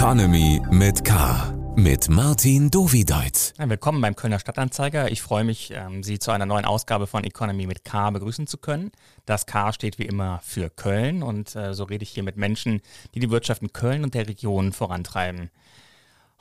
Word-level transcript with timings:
Economy 0.00 0.62
mit 0.70 1.04
K. 1.04 1.52
Mit 1.76 2.08
Martin 2.08 2.70
Dovideit. 2.70 3.52
Ja, 3.58 3.68
willkommen 3.68 4.00
beim 4.00 4.16
Kölner 4.16 4.38
Stadtanzeiger. 4.38 5.10
Ich 5.10 5.20
freue 5.20 5.44
mich, 5.44 5.74
ähm, 5.74 6.02
Sie 6.02 6.18
zu 6.18 6.30
einer 6.30 6.46
neuen 6.46 6.64
Ausgabe 6.64 7.06
von 7.06 7.22
Economy 7.22 7.66
mit 7.66 7.84
K 7.84 8.08
begrüßen 8.08 8.46
zu 8.46 8.56
können. 8.56 8.92
Das 9.26 9.44
K 9.44 9.74
steht 9.74 9.98
wie 9.98 10.06
immer 10.06 10.40
für 10.42 10.70
Köln 10.70 11.22
und 11.22 11.54
äh, 11.54 11.74
so 11.74 11.84
rede 11.84 12.02
ich 12.02 12.08
hier 12.08 12.22
mit 12.22 12.38
Menschen, 12.38 12.80
die 13.14 13.20
die 13.20 13.30
Wirtschaft 13.30 13.60
in 13.60 13.74
Köln 13.74 14.02
und 14.02 14.14
der 14.14 14.26
Region 14.26 14.72
vorantreiben. 14.72 15.50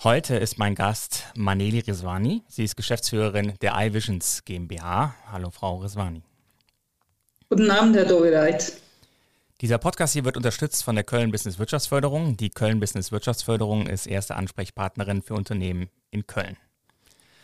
Heute 0.05 0.37
ist 0.37 0.57
mein 0.57 0.73
Gast 0.73 1.25
Maneli 1.35 1.79
Rizwani. 1.79 2.43
Sie 2.47 2.63
ist 2.63 2.77
Geschäftsführerin 2.77 3.55
der 3.61 3.73
iVisions 3.75 4.45
GmbH. 4.45 5.15
Hallo, 5.33 5.49
Frau 5.51 5.79
Rizwani. 5.79 6.21
Guten 7.49 7.69
Abend, 7.69 7.97
Herr 7.97 8.05
Dovideit. 8.05 8.71
Dieser 9.61 9.77
Podcast 9.77 10.13
hier 10.13 10.23
wird 10.23 10.37
unterstützt 10.37 10.85
von 10.85 10.95
der 10.95 11.03
Köln 11.03 11.31
Business 11.31 11.59
Wirtschaftsförderung. 11.59 12.37
Die 12.37 12.49
Köln 12.49 12.79
Business 12.79 13.11
Wirtschaftsförderung 13.11 13.87
ist 13.87 14.07
erste 14.07 14.37
Ansprechpartnerin 14.37 15.21
für 15.21 15.33
Unternehmen 15.33 15.89
in 16.11 16.25
Köln. 16.25 16.55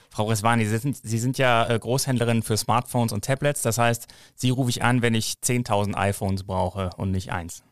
Frau 0.10 0.24
Reswani, 0.24 0.66
Sie 0.66 0.78
sind, 0.78 0.96
Sie 0.96 1.20
sind 1.20 1.38
ja 1.38 1.70
äh, 1.70 1.78
Großhändlerin 1.78 2.42
für 2.42 2.56
Smartphones 2.56 3.12
und 3.12 3.26
Tablets. 3.26 3.64
Das 3.64 3.78
heißt, 3.78 4.08
Sie 4.34 4.50
rufe 4.50 4.70
ich 4.70 4.82
an, 4.82 5.02
wenn 5.02 5.14
ich 5.14 5.34
10.000 5.44 5.94
iPhones 5.96 6.44
brauche 6.44 6.92
und 6.96 7.12
nicht 7.12 7.34
eins. 7.34 7.64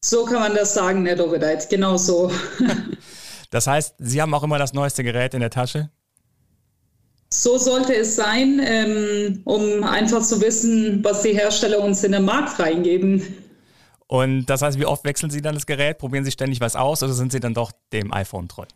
So 0.00 0.24
kann 0.24 0.38
man 0.38 0.54
das 0.54 0.72
sagen, 0.72 1.04
Herr 1.04 1.16
Dovedeit. 1.16 1.68
Genau 1.70 1.96
so. 1.96 2.30
das 3.50 3.66
heißt, 3.66 3.96
Sie 3.98 4.22
haben 4.22 4.32
auch 4.32 4.44
immer 4.44 4.58
das 4.58 4.74
neueste 4.74 5.02
Gerät 5.02 5.34
in 5.34 5.40
der 5.40 5.50
Tasche? 5.50 5.90
So 7.32 7.56
sollte 7.56 7.96
es 7.96 8.14
sein, 8.14 8.60
ähm, 8.62 9.40
um 9.44 9.84
einfach 9.84 10.20
zu 10.20 10.42
wissen, 10.42 11.02
was 11.02 11.22
die 11.22 11.32
Hersteller 11.32 11.80
uns 11.80 12.04
in 12.04 12.12
den 12.12 12.26
Markt 12.26 12.58
reingeben. 12.58 13.22
Und 14.06 14.44
das 14.44 14.60
heißt, 14.60 14.78
wie 14.78 14.84
oft 14.84 15.02
wechseln 15.04 15.30
Sie 15.30 15.40
dann 15.40 15.54
das 15.54 15.64
Gerät? 15.64 15.96
Probieren 15.96 16.26
Sie 16.26 16.30
ständig 16.30 16.60
was 16.60 16.76
aus 16.76 17.02
oder 17.02 17.14
sind 17.14 17.32
Sie 17.32 17.40
dann 17.40 17.54
doch 17.54 17.72
dem 17.90 18.12
iPhone 18.12 18.48
treu? 18.48 18.66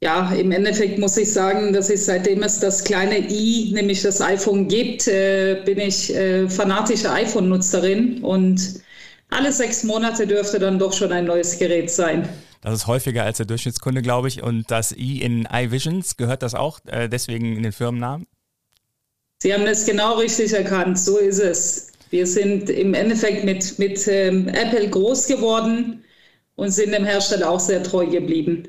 Ja, 0.00 0.32
im 0.32 0.50
Endeffekt 0.50 0.98
muss 0.98 1.18
ich 1.18 1.30
sagen, 1.30 1.74
dass 1.74 1.90
ich 1.90 2.02
seitdem 2.02 2.42
es 2.42 2.58
das 2.58 2.84
kleine 2.84 3.18
i, 3.18 3.70
nämlich 3.74 4.00
das 4.00 4.22
iPhone 4.22 4.66
gibt, 4.66 5.06
äh, 5.06 5.60
bin 5.62 5.78
ich 5.78 6.14
äh, 6.14 6.48
fanatische 6.48 7.12
iPhone-Nutzerin 7.12 8.24
und 8.24 8.80
alle 9.28 9.52
sechs 9.52 9.84
Monate 9.84 10.26
dürfte 10.26 10.58
dann 10.58 10.78
doch 10.78 10.94
schon 10.94 11.12
ein 11.12 11.26
neues 11.26 11.58
Gerät 11.58 11.90
sein. 11.90 12.26
Das 12.66 12.74
ist 12.74 12.88
häufiger 12.88 13.22
als 13.22 13.36
der 13.36 13.46
Durchschnittskunde, 13.46 14.02
glaube 14.02 14.26
ich. 14.26 14.42
Und 14.42 14.72
das 14.72 14.90
I 14.90 15.22
in 15.22 15.46
iVisions 15.48 16.16
gehört 16.16 16.42
das 16.42 16.56
auch, 16.56 16.80
äh, 16.86 17.08
deswegen 17.08 17.56
in 17.56 17.62
den 17.62 17.70
Firmennamen? 17.70 18.26
Sie 19.40 19.54
haben 19.54 19.62
es 19.66 19.86
genau 19.86 20.14
richtig 20.14 20.52
erkannt, 20.52 20.98
so 20.98 21.16
ist 21.16 21.38
es. 21.38 21.92
Wir 22.10 22.26
sind 22.26 22.68
im 22.68 22.94
Endeffekt 22.94 23.44
mit, 23.44 23.78
mit 23.78 24.08
ähm, 24.08 24.48
Apple 24.48 24.90
groß 24.90 25.28
geworden 25.28 26.02
und 26.56 26.72
sind 26.72 26.90
dem 26.90 27.04
Hersteller 27.04 27.50
auch 27.50 27.60
sehr 27.60 27.84
treu 27.84 28.04
geblieben. 28.04 28.66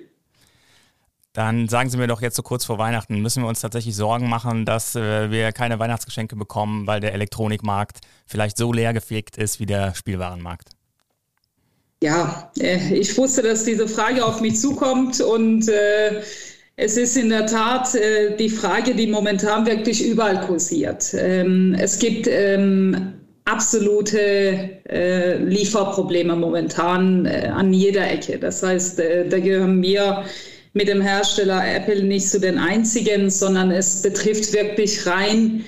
Dann 1.33 1.67
sagen 1.67 1.89
Sie 1.89 1.97
mir 1.97 2.05
doch 2.05 2.21
jetzt 2.21 2.35
so 2.35 2.43
kurz 2.43 2.65
vor 2.65 2.77
Weihnachten, 2.77 3.19
müssen 3.19 3.41
wir 3.41 3.49
uns 3.49 3.61
tatsächlich 3.61 3.95
Sorgen 3.95 4.29
machen, 4.29 4.65
dass 4.65 4.95
äh, 4.95 5.31
wir 5.31 5.51
keine 5.53 5.79
Weihnachtsgeschenke 5.79 6.35
bekommen, 6.35 6.85
weil 6.85 6.99
der 6.99 7.13
Elektronikmarkt 7.13 8.01
vielleicht 8.27 8.57
so 8.57 8.71
leer 8.71 8.93
gefegt 8.93 9.37
ist 9.37 9.59
wie 9.59 9.65
der 9.65 9.95
Spielwarenmarkt? 9.95 10.76
Ja, 12.03 12.51
äh, 12.59 12.93
ich 12.93 13.17
wusste, 13.17 13.41
dass 13.41 13.63
diese 13.63 13.87
Frage 13.87 14.23
auf 14.23 14.39
mich 14.41 14.59
zukommt 14.59 15.19
und 15.19 15.67
äh, 15.67 16.21
es 16.75 16.95
ist 16.95 17.17
in 17.17 17.29
der 17.29 17.47
Tat 17.47 17.95
äh, 17.95 18.35
die 18.37 18.49
Frage, 18.49 18.93
die 18.93 19.07
momentan 19.07 19.65
wirklich 19.65 20.05
überall 20.05 20.41
kursiert. 20.45 21.15
Ähm, 21.17 21.75
es 21.79 21.97
gibt 21.97 22.27
ähm, 22.27 23.13
absolute 23.45 24.81
Lieferprobleme 24.89 26.35
momentan 26.35 27.25
an 27.25 27.71
jeder 27.71 28.11
Ecke. 28.11 28.37
Das 28.37 28.61
heißt, 28.61 28.99
da 28.99 29.39
gehören 29.39 29.81
wir 29.81 30.25
mit 30.73 30.89
dem 30.89 31.01
Hersteller 31.01 31.63
Apple 31.65 32.03
nicht 32.03 32.27
zu 32.27 32.41
den 32.41 32.57
einzigen, 32.57 33.29
sondern 33.29 33.71
es 33.71 34.01
betrifft 34.01 34.51
wirklich 34.51 35.07
rein 35.07 35.63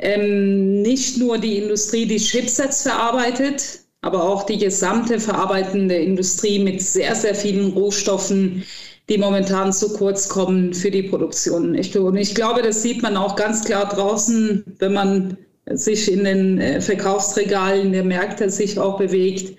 ähm, 0.00 0.82
nicht 0.82 1.18
nur 1.18 1.38
die 1.38 1.56
Industrie, 1.56 2.06
die 2.06 2.18
Chipsets 2.18 2.82
verarbeitet, 2.82 3.80
aber 4.02 4.22
auch 4.22 4.44
die 4.44 4.58
gesamte 4.58 5.20
verarbeitende 5.20 5.96
Industrie 5.96 6.58
mit 6.58 6.82
sehr, 6.82 7.14
sehr 7.14 7.34
vielen 7.34 7.72
Rohstoffen, 7.72 8.64
die 9.08 9.18
momentan 9.18 9.72
zu 9.72 9.92
kurz 9.92 10.28
kommen 10.28 10.72
für 10.72 10.90
die 10.90 11.02
Produktion. 11.02 11.74
Ich, 11.74 11.96
und 11.98 12.16
ich 12.16 12.34
glaube, 12.34 12.62
das 12.62 12.82
sieht 12.82 13.02
man 13.02 13.16
auch 13.16 13.36
ganz 13.36 13.64
klar 13.64 13.88
draußen, 13.88 14.64
wenn 14.78 14.92
man 14.92 15.36
sich 15.66 16.10
in 16.10 16.24
den 16.24 16.60
äh, 16.60 16.80
Verkaufsregalen 16.80 17.92
der 17.92 18.04
Märkte 18.04 18.50
sich 18.50 18.78
auch 18.78 18.98
bewegt, 18.98 19.56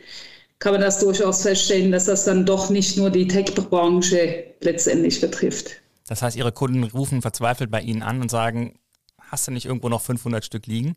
kann 0.59 0.73
man 0.73 0.81
das 0.81 0.99
durchaus 0.99 1.41
feststellen, 1.41 1.91
dass 1.91 2.05
das 2.05 2.25
dann 2.25 2.45
doch 2.45 2.69
nicht 2.69 2.97
nur 2.97 3.09
die 3.09 3.27
Tech-Branche 3.27 4.45
letztendlich 4.61 5.19
betrifft. 5.19 5.81
Das 6.07 6.21
heißt, 6.21 6.37
Ihre 6.37 6.51
Kunden 6.51 6.83
rufen 6.83 7.21
verzweifelt 7.21 7.71
bei 7.71 7.81
Ihnen 7.81 8.03
an 8.03 8.21
und 8.21 8.29
sagen, 8.29 8.77
hast 9.19 9.47
du 9.47 9.51
nicht 9.51 9.65
irgendwo 9.65 9.89
noch 9.89 10.01
500 10.01 10.45
Stück 10.45 10.67
liegen? 10.67 10.95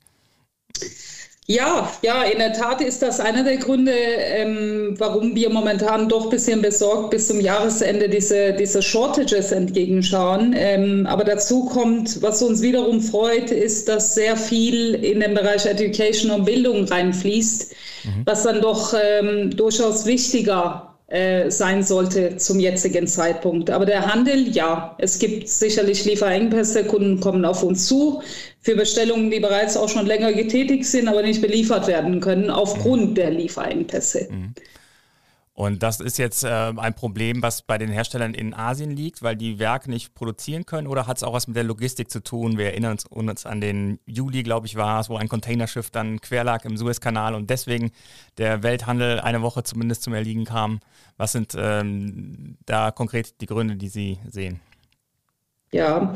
Ja, 1.47 1.93
ja, 2.00 2.22
in 2.22 2.38
der 2.38 2.55
Tat 2.55 2.81
ist 2.81 3.03
das 3.03 3.21
einer 3.21 3.44
der 3.44 3.59
Gründe, 3.59 3.93
ähm, 3.93 4.94
warum 4.97 5.34
wir 5.34 5.50
momentan 5.50 6.09
doch 6.09 6.25
ein 6.25 6.31
bisschen 6.31 6.62
besorgt 6.62 7.10
bis 7.10 7.28
zum 7.28 7.38
Jahresende 7.38 8.09
diese, 8.09 8.55
diese 8.55 8.81
Shortages 8.81 9.53
entgegenschauen. 9.53 10.55
Ähm, 10.56 11.06
aber 11.06 11.22
dazu 11.22 11.66
kommt, 11.66 12.22
was 12.22 12.43
uns 12.43 12.62
wiederum 12.62 13.03
freut, 13.03 13.50
ist, 13.50 13.91
dass 13.91 14.15
sehr 14.15 14.38
viel 14.38 14.94
in 14.94 15.21
den 15.21 15.34
Bereich 15.34 15.66
Education 15.66 16.31
und 16.31 16.47
Bildung 16.47 16.84
reinfließt, 16.84 17.75
mhm. 18.05 18.22
was 18.25 18.44
dann 18.44 18.62
doch 18.62 18.94
ähm, 18.94 19.55
durchaus 19.55 20.06
wichtiger 20.06 20.94
äh, 21.09 21.50
sein 21.50 21.82
sollte 21.82 22.38
zum 22.38 22.59
jetzigen 22.59 23.06
Zeitpunkt. 23.06 23.69
Aber 23.69 23.84
der 23.84 24.06
Handel, 24.11 24.49
ja, 24.49 24.97
es 24.97 25.19
gibt 25.19 25.50
sicherlich 25.50 26.06
Lieferengpässe, 26.06 26.84
Kunden 26.84 27.21
kommen 27.21 27.44
auf 27.44 27.62
uns 27.62 27.87
zu 27.87 28.22
für 28.65 28.75
Bestellungen, 28.75 29.31
die 29.31 29.41
bereits 29.41 29.77
auch 29.77 29.91
schon 29.91 30.07
länger 30.07 30.33
getätigt 30.33 30.87
sind, 30.87 31.07
aber 31.07 31.23
nicht 31.23 31.43
beliefert 31.43 31.87
werden 31.87 32.21
können 32.21 32.49
aufgrund 32.49 33.11
mhm. 33.11 33.15
der 33.15 33.31
Lieferengpässe. 33.31 34.27
Mhm. 34.31 34.55
Und 35.53 35.85
das 35.85 36.01
ist 36.01 36.19
jetzt 36.19 36.43
äh, 36.43 36.49
ein 36.49 36.95
Problem, 36.95 37.41
was 37.41 37.63
bei 37.63 37.79
den 37.79 37.91
Herstellern 37.91 38.35
in 38.35 38.55
Asien 38.55 38.91
liegt, 38.91 39.23
weil 39.23 39.37
die 39.37 39.61
Werke 39.61 39.89
nicht 39.89 40.15
produzieren 40.15 40.67
können 40.67 40.89
oder 40.89 41.07
hat 41.07 41.19
es 41.19 41.23
auch 41.23 41.35
was 41.35 41.47
mit 41.47 41.57
der 41.57 41.63
Logistik 41.63 42.11
zu 42.11 42.21
tun? 42.25 42.59
Wir 42.59 42.67
erinnern 42.67 42.93
uns, 42.93 43.05
uns 43.05 43.47
an 43.47 43.61
den 43.61 44.01
Juli, 44.05 44.43
glaube 44.43 44.67
ich, 44.67 44.75
war 44.75 44.99
es, 44.99 45.11
wo 45.11 45.17
ein 45.17 45.29
Containerschiff 45.29 45.91
dann 45.91 46.21
quer 46.21 46.43
lag 46.43 46.65
im 46.65 46.77
Suezkanal 46.77 47.35
und 47.35 47.51
deswegen 47.51 47.93
der 48.39 48.65
Welthandel 48.65 49.21
eine 49.21 49.43
Woche 49.43 49.63
zumindest 49.63 50.03
zum 50.03 50.15
Erliegen 50.15 50.45
kam. 50.45 50.81
Was 51.19 51.33
sind 51.33 51.55
ähm, 51.57 52.57
da 52.67 52.91
konkret 52.91 53.41
die 53.41 53.47
Gründe, 53.47 53.77
die 53.77 53.89
Sie 53.89 54.19
sehen? 54.29 54.59
Ja, 55.71 56.15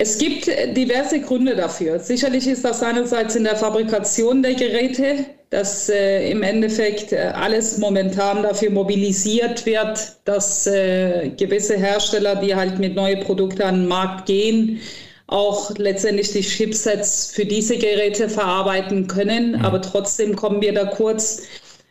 es 0.00 0.16
gibt 0.16 0.46
diverse 0.76 1.20
Gründe 1.20 1.56
dafür. 1.56 1.98
Sicherlich 1.98 2.46
ist 2.46 2.64
das 2.64 2.84
einerseits 2.84 3.34
in 3.34 3.42
der 3.42 3.56
Fabrikation 3.56 4.44
der 4.44 4.54
Geräte, 4.54 5.24
dass 5.50 5.88
äh, 5.88 6.30
im 6.30 6.44
Endeffekt 6.44 7.12
äh, 7.12 7.32
alles 7.34 7.78
momentan 7.78 8.44
dafür 8.44 8.70
mobilisiert 8.70 9.66
wird, 9.66 10.12
dass 10.24 10.68
äh, 10.68 11.30
gewisse 11.30 11.76
Hersteller, 11.76 12.36
die 12.36 12.54
halt 12.54 12.78
mit 12.78 12.94
neuen 12.94 13.24
Produkten 13.24 13.62
an 13.62 13.80
den 13.80 13.88
Markt 13.88 14.26
gehen, 14.26 14.80
auch 15.26 15.76
letztendlich 15.76 16.30
die 16.30 16.42
Chipsets 16.42 17.32
für 17.32 17.44
diese 17.44 17.76
Geräte 17.76 18.28
verarbeiten 18.28 19.08
können. 19.08 19.56
Mhm. 19.56 19.64
Aber 19.64 19.82
trotzdem 19.82 20.36
kommen 20.36 20.60
wir 20.60 20.74
da 20.74 20.84
kurz. 20.84 21.42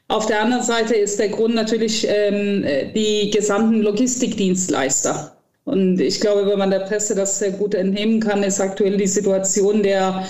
Auf 0.08 0.28
der 0.28 0.42
anderen 0.42 0.64
Seite 0.64 0.96
ist 0.96 1.20
der 1.20 1.28
Grund 1.28 1.56
natürlich 1.56 2.08
ähm, 2.10 2.66
die 2.96 3.32
gesamten 3.32 3.82
Logistikdienstleister. 3.82 5.37
Und 5.68 6.00
ich 6.00 6.22
glaube, 6.22 6.48
wenn 6.48 6.60
man 6.60 6.72
der 6.72 6.80
Presse 6.80 7.14
das 7.14 7.40
sehr 7.40 7.52
gut 7.52 7.76
entnehmen 7.76 8.22
kann, 8.22 8.42
ist 8.42 8.62
aktuell 8.62 8.96
die 8.96 9.06
Situation 9.06 9.84
der, 9.84 10.26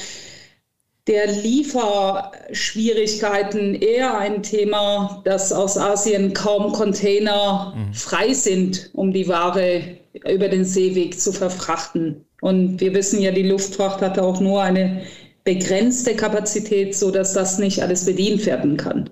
der 1.06 1.28
Lieferschwierigkeiten 1.28 3.76
eher 3.76 4.18
ein 4.18 4.42
Thema, 4.42 5.22
dass 5.26 5.54
aus 5.54 5.78
Asien 5.78 6.34
kaum 6.34 6.72
Container 6.72 7.76
mhm. 7.78 7.94
frei 7.94 8.34
sind, 8.34 8.90
um 8.94 9.14
die 9.14 9.28
Ware 9.28 10.00
über 10.28 10.50
den 10.50 10.66
Seeweg 10.66 11.20
zu 11.20 11.32
verfrachten. 11.32 12.26
Und 12.42 12.82
wir 12.82 12.96
wissen 12.96 13.22
ja, 13.22 13.32
die 13.32 13.48
Luftfracht 13.48 14.02
hat 14.02 14.18
auch 14.18 14.40
nur 14.40 14.64
eine 14.64 15.04
begrenzte 15.44 16.16
Kapazität, 16.16 16.96
sodass 16.96 17.34
das 17.34 17.60
nicht 17.60 17.84
alles 17.84 18.08
bedient 18.08 18.44
werden 18.48 18.76
kann. 18.76 19.12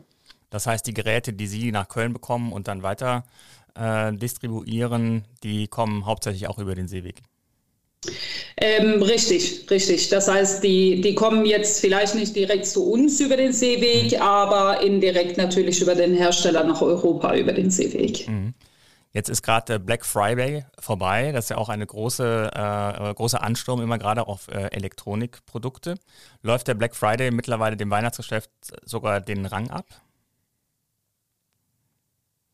Das 0.50 0.66
heißt, 0.66 0.88
die 0.88 0.96
Geräte, 0.96 1.34
die 1.34 1.46
Sie 1.46 1.72
nach 1.72 1.88
Köln 1.88 2.14
bekommen 2.14 2.52
und 2.52 2.68
dann 2.68 2.82
weiter 2.82 3.26
äh, 3.76 4.14
distribuieren, 4.14 5.26
die 5.44 5.68
kommen 5.68 6.06
hauptsächlich 6.06 6.48
auch 6.48 6.58
über 6.58 6.76
den 6.76 6.88
Seeweg. 6.88 7.22
Ähm, 8.58 9.02
richtig, 9.02 9.70
richtig. 9.70 10.10
Das 10.10 10.28
heißt, 10.28 10.64
die, 10.64 11.02
die 11.02 11.16
kommen 11.16 11.46
jetzt 11.46 11.82
vielleicht 11.82 12.16
nicht 12.16 12.36
direkt 12.36 12.66
zu 12.66 12.90
uns 12.90 13.20
über 13.20 13.36
den 13.36 13.52
Seeweg, 13.52 14.14
mhm. 14.14 14.22
aber 14.22 14.82
indirekt 14.82 15.38
natürlich 15.38 15.82
über 15.82 15.96
den 15.96 16.16
Hersteller 16.16 16.64
nach 16.64 16.82
Europa 16.82 17.36
über 17.36 17.54
den 17.54 17.70
Seeweg. 17.70 18.28
Mhm. 18.28 18.54
Jetzt 19.12 19.30
ist 19.30 19.44
gerade 19.44 19.66
der 19.66 19.80
Black 19.80 20.06
Friday 20.06 20.66
vorbei. 20.78 21.32
Das 21.32 21.46
ist 21.46 21.50
ja 21.50 21.58
auch 21.58 21.70
eine 21.70 21.86
große, 21.86 22.52
äh, 22.54 23.14
große 23.14 23.42
Ansturm 23.42 23.82
immer 23.82 23.98
gerade 23.98 24.28
auf 24.28 24.50
äh, 24.50 24.68
Elektronikprodukte. 24.72 25.96
Läuft 26.42 26.68
der 26.68 26.74
Black 26.74 26.96
Friday 26.96 27.32
mittlerweile 27.32 27.78
dem 27.78 27.90
Weihnachtsgeschäft 27.90 28.50
sogar 28.84 29.22
den 29.22 29.46
Rang 29.46 29.70
ab? 29.70 29.86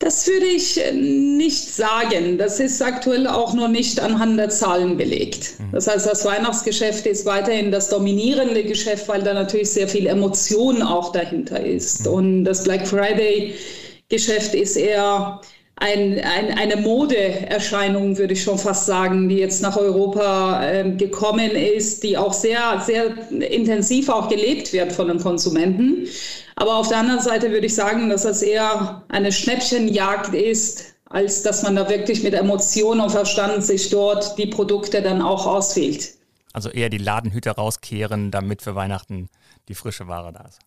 Das 0.02 0.26
würde 0.26 0.46
ich 0.46 0.84
äh, 0.84 0.90
nicht 0.92 1.72
sagen. 1.72 2.36
Das 2.36 2.58
ist 2.58 2.82
aktuell 2.82 3.28
auch 3.28 3.54
noch 3.54 3.68
nicht 3.68 4.00
anhand 4.00 4.36
der 4.36 4.48
Zahlen 4.48 4.96
belegt. 4.96 5.60
Mhm. 5.60 5.70
Das 5.70 5.86
heißt, 5.86 6.06
das 6.06 6.24
Weihnachtsgeschäft 6.24 7.06
ist 7.06 7.24
weiterhin 7.24 7.70
das 7.70 7.88
dominierende 7.88 8.64
Geschäft, 8.64 9.06
weil 9.06 9.22
da 9.22 9.32
natürlich 9.32 9.70
sehr 9.70 9.86
viel 9.86 10.08
Emotion 10.08 10.82
auch 10.82 11.12
dahinter 11.12 11.64
ist. 11.64 12.06
Mhm. 12.06 12.12
Und 12.12 12.44
das 12.44 12.64
Black 12.64 12.88
Friday-Geschäft 12.88 14.54
ist 14.54 14.76
eher 14.76 15.40
ein, 15.82 16.20
ein, 16.20 16.56
eine 16.56 16.76
Modeerscheinung, 16.76 18.16
würde 18.16 18.34
ich 18.34 18.42
schon 18.42 18.56
fast 18.56 18.86
sagen, 18.86 19.28
die 19.28 19.36
jetzt 19.36 19.62
nach 19.62 19.76
Europa 19.76 20.64
äh, 20.64 20.92
gekommen 20.92 21.50
ist, 21.50 22.04
die 22.04 22.16
auch 22.16 22.32
sehr, 22.32 22.80
sehr 22.80 23.30
intensiv 23.30 24.08
auch 24.08 24.28
gelebt 24.28 24.72
wird 24.72 24.92
von 24.92 25.08
den 25.08 25.18
Konsumenten. 25.18 26.06
Aber 26.54 26.76
auf 26.76 26.88
der 26.88 26.98
anderen 26.98 27.20
Seite 27.20 27.50
würde 27.50 27.66
ich 27.66 27.74
sagen, 27.74 28.08
dass 28.10 28.22
das 28.22 28.42
eher 28.42 29.02
eine 29.08 29.32
Schnäppchenjagd 29.32 30.34
ist, 30.34 30.84
als 31.06 31.42
dass 31.42 31.64
man 31.64 31.74
da 31.74 31.88
wirklich 31.88 32.22
mit 32.22 32.34
Emotionen 32.34 33.00
und 33.00 33.10
Verstand 33.10 33.64
sich 33.64 33.90
dort 33.90 34.38
die 34.38 34.46
Produkte 34.46 35.02
dann 35.02 35.20
auch 35.20 35.46
auswählt. 35.46 36.14
Also 36.52 36.70
eher 36.70 36.90
die 36.90 36.98
Ladenhüter 36.98 37.52
rauskehren, 37.52 38.30
damit 38.30 38.62
für 38.62 38.76
Weihnachten 38.76 39.28
die 39.68 39.74
frische 39.74 40.06
Ware 40.06 40.32
da 40.32 40.44
ist. 40.46 40.60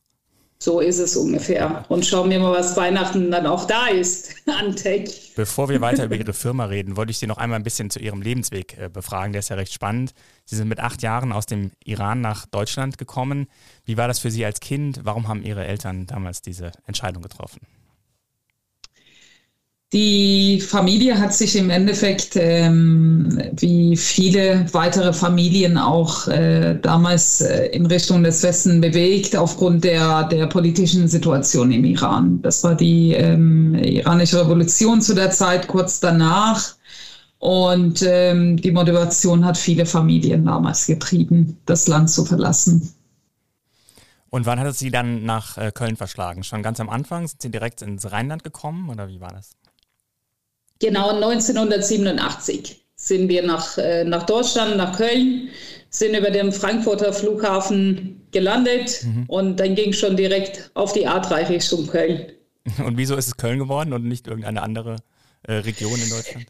So 0.57 0.80
ist 0.80 1.00
es 1.00 1.16
ungefähr. 1.18 1.86
Und 1.90 2.06
schauen 2.06 2.30
wir 2.30 2.40
mal, 2.40 2.54
was 2.54 2.78
Weihnachten 2.78 3.30
dann 3.30 3.46
auch 3.46 3.66
da 3.66 3.88
ist 3.88 4.36
an 4.60 4.75
Tech. 4.75 5.34
Bevor 5.36 5.69
wir 5.69 5.81
weiter 5.81 6.06
über 6.06 6.16
Ihre 6.16 6.34
Firma 6.34 6.66
reden, 6.66 6.96
wollte 6.96 7.12
ich 7.12 7.18
Sie 7.18 7.28
noch 7.28 7.38
einmal 7.38 7.60
ein 7.60 7.63
bisschen 7.63 7.90
zu 7.90 8.00
Ihrem 8.00 8.22
Lebensweg 8.22 8.78
äh, 8.78 8.90
befragen. 8.90 9.34
Der 9.34 9.40
ist 9.40 9.50
ja 9.50 9.57
recht 9.57 9.74
spannend. 9.74 10.13
Sie 10.46 10.56
sind 10.56 10.68
mit 10.68 10.80
acht 10.80 11.02
Jahren 11.02 11.31
aus 11.31 11.46
dem 11.46 11.72
Iran 11.84 12.22
nach 12.22 12.46
Deutschland 12.46 12.98
gekommen. 12.98 13.48
Wie 13.84 13.98
war 13.98 14.07
das 14.07 14.19
für 14.19 14.31
Sie 14.31 14.46
als 14.46 14.60
Kind? 14.60 15.02
Warum 15.04 15.28
haben 15.28 15.44
Ihre 15.44 15.66
Eltern 15.66 16.07
damals 16.07 16.42
diese 16.42 16.72
Entscheidung 16.86 17.22
getroffen? 17.22 17.60
Die 19.95 20.59
Familie 20.59 21.18
hat 21.18 21.33
sich 21.33 21.56
im 21.56 21.69
Endeffekt, 21.69 22.36
ähm, 22.36 23.42
wie 23.53 23.95
viele 23.95 24.65
weitere 24.74 25.13
Familien 25.13 25.77
auch 25.77 26.27
äh, 26.27 26.77
damals 26.81 27.39
äh, 27.39 27.68
in 27.68 27.86
Richtung 27.86 28.21
des 28.21 28.44
Westen 28.44 28.81
bewegt, 28.81 29.38
aufgrund 29.38 29.86
der, 29.86 30.25
der 30.25 30.47
politischen 30.47 31.07
Situation 31.07 31.71
im 31.71 31.86
Iran. 31.86 32.42
Das 32.42 32.62
war 32.65 32.75
die 32.75 33.13
ähm, 33.13 33.74
iranische 33.75 34.42
Revolution 34.42 35.00
zu 35.00 35.15
der 35.15 35.31
Zeit, 35.31 35.69
kurz 35.69 36.01
danach. 36.01 36.75
Und 37.38 38.03
ähm, 38.06 38.57
die 38.57 38.71
Motivation 38.74 39.45
hat 39.45 39.57
viele 39.57 39.86
Familien 39.86 40.44
damals 40.44 40.88
getrieben, 40.88 41.57
das 41.65 41.88
Land 41.88 42.09
zu 42.09 42.25
verlassen. 42.25 42.94
Und 44.30 44.45
wann 44.45 44.59
hat 44.59 44.68
es 44.68 44.77
Sie 44.77 44.92
dann 44.92 45.24
nach 45.24 45.57
äh, 45.57 45.71
Köln 45.74 45.95
verschlagen? 45.95 46.44
Schon 46.44 46.63
ganz 46.63 46.81
am 46.81 46.89
Anfang? 46.89 47.25
Sind 47.30 47.42
Sie 47.42 47.50
direkt 47.50 47.81
ins 47.81 48.12
Rheinland 48.12 48.44
gekommen 48.44 48.89
oder 48.89 49.07
wie 49.07 49.21
war 49.21 49.31
das? 49.31 49.56
Genau 50.86 51.10
1987 51.10 52.86
sind 52.96 53.28
wir 53.28 53.42
nach, 53.42 53.76
äh, 53.80 54.04
nach 54.04 54.24
Deutschland, 54.28 54.78
nach 54.78 54.96
Köln, 54.96 55.50
sind 55.90 56.16
über 56.16 56.30
den 56.30 56.52
Frankfurter 56.52 57.12
Flughafen 57.12 58.22
gelandet 58.30 59.04
mhm. 59.04 59.24
und 59.28 59.60
dann 59.60 59.74
ging 59.74 59.90
es 59.90 59.98
schon 59.98 60.16
direkt 60.16 60.70
auf 60.76 60.94
die 60.94 61.08
A3 61.08 61.50
Richtung 61.50 61.88
Köln. 61.88 62.34
Und 62.86 62.98
wieso 62.98 63.16
ist 63.16 63.26
es 63.26 63.38
Köln 63.38 63.58
geworden 63.58 63.94
und 63.94 64.06
nicht 64.06 64.28
irgendeine 64.28 64.62
andere 64.62 64.98
äh, 65.42 65.54
Region 65.54 66.00
in 66.00 66.08
Deutschland? 66.08 66.46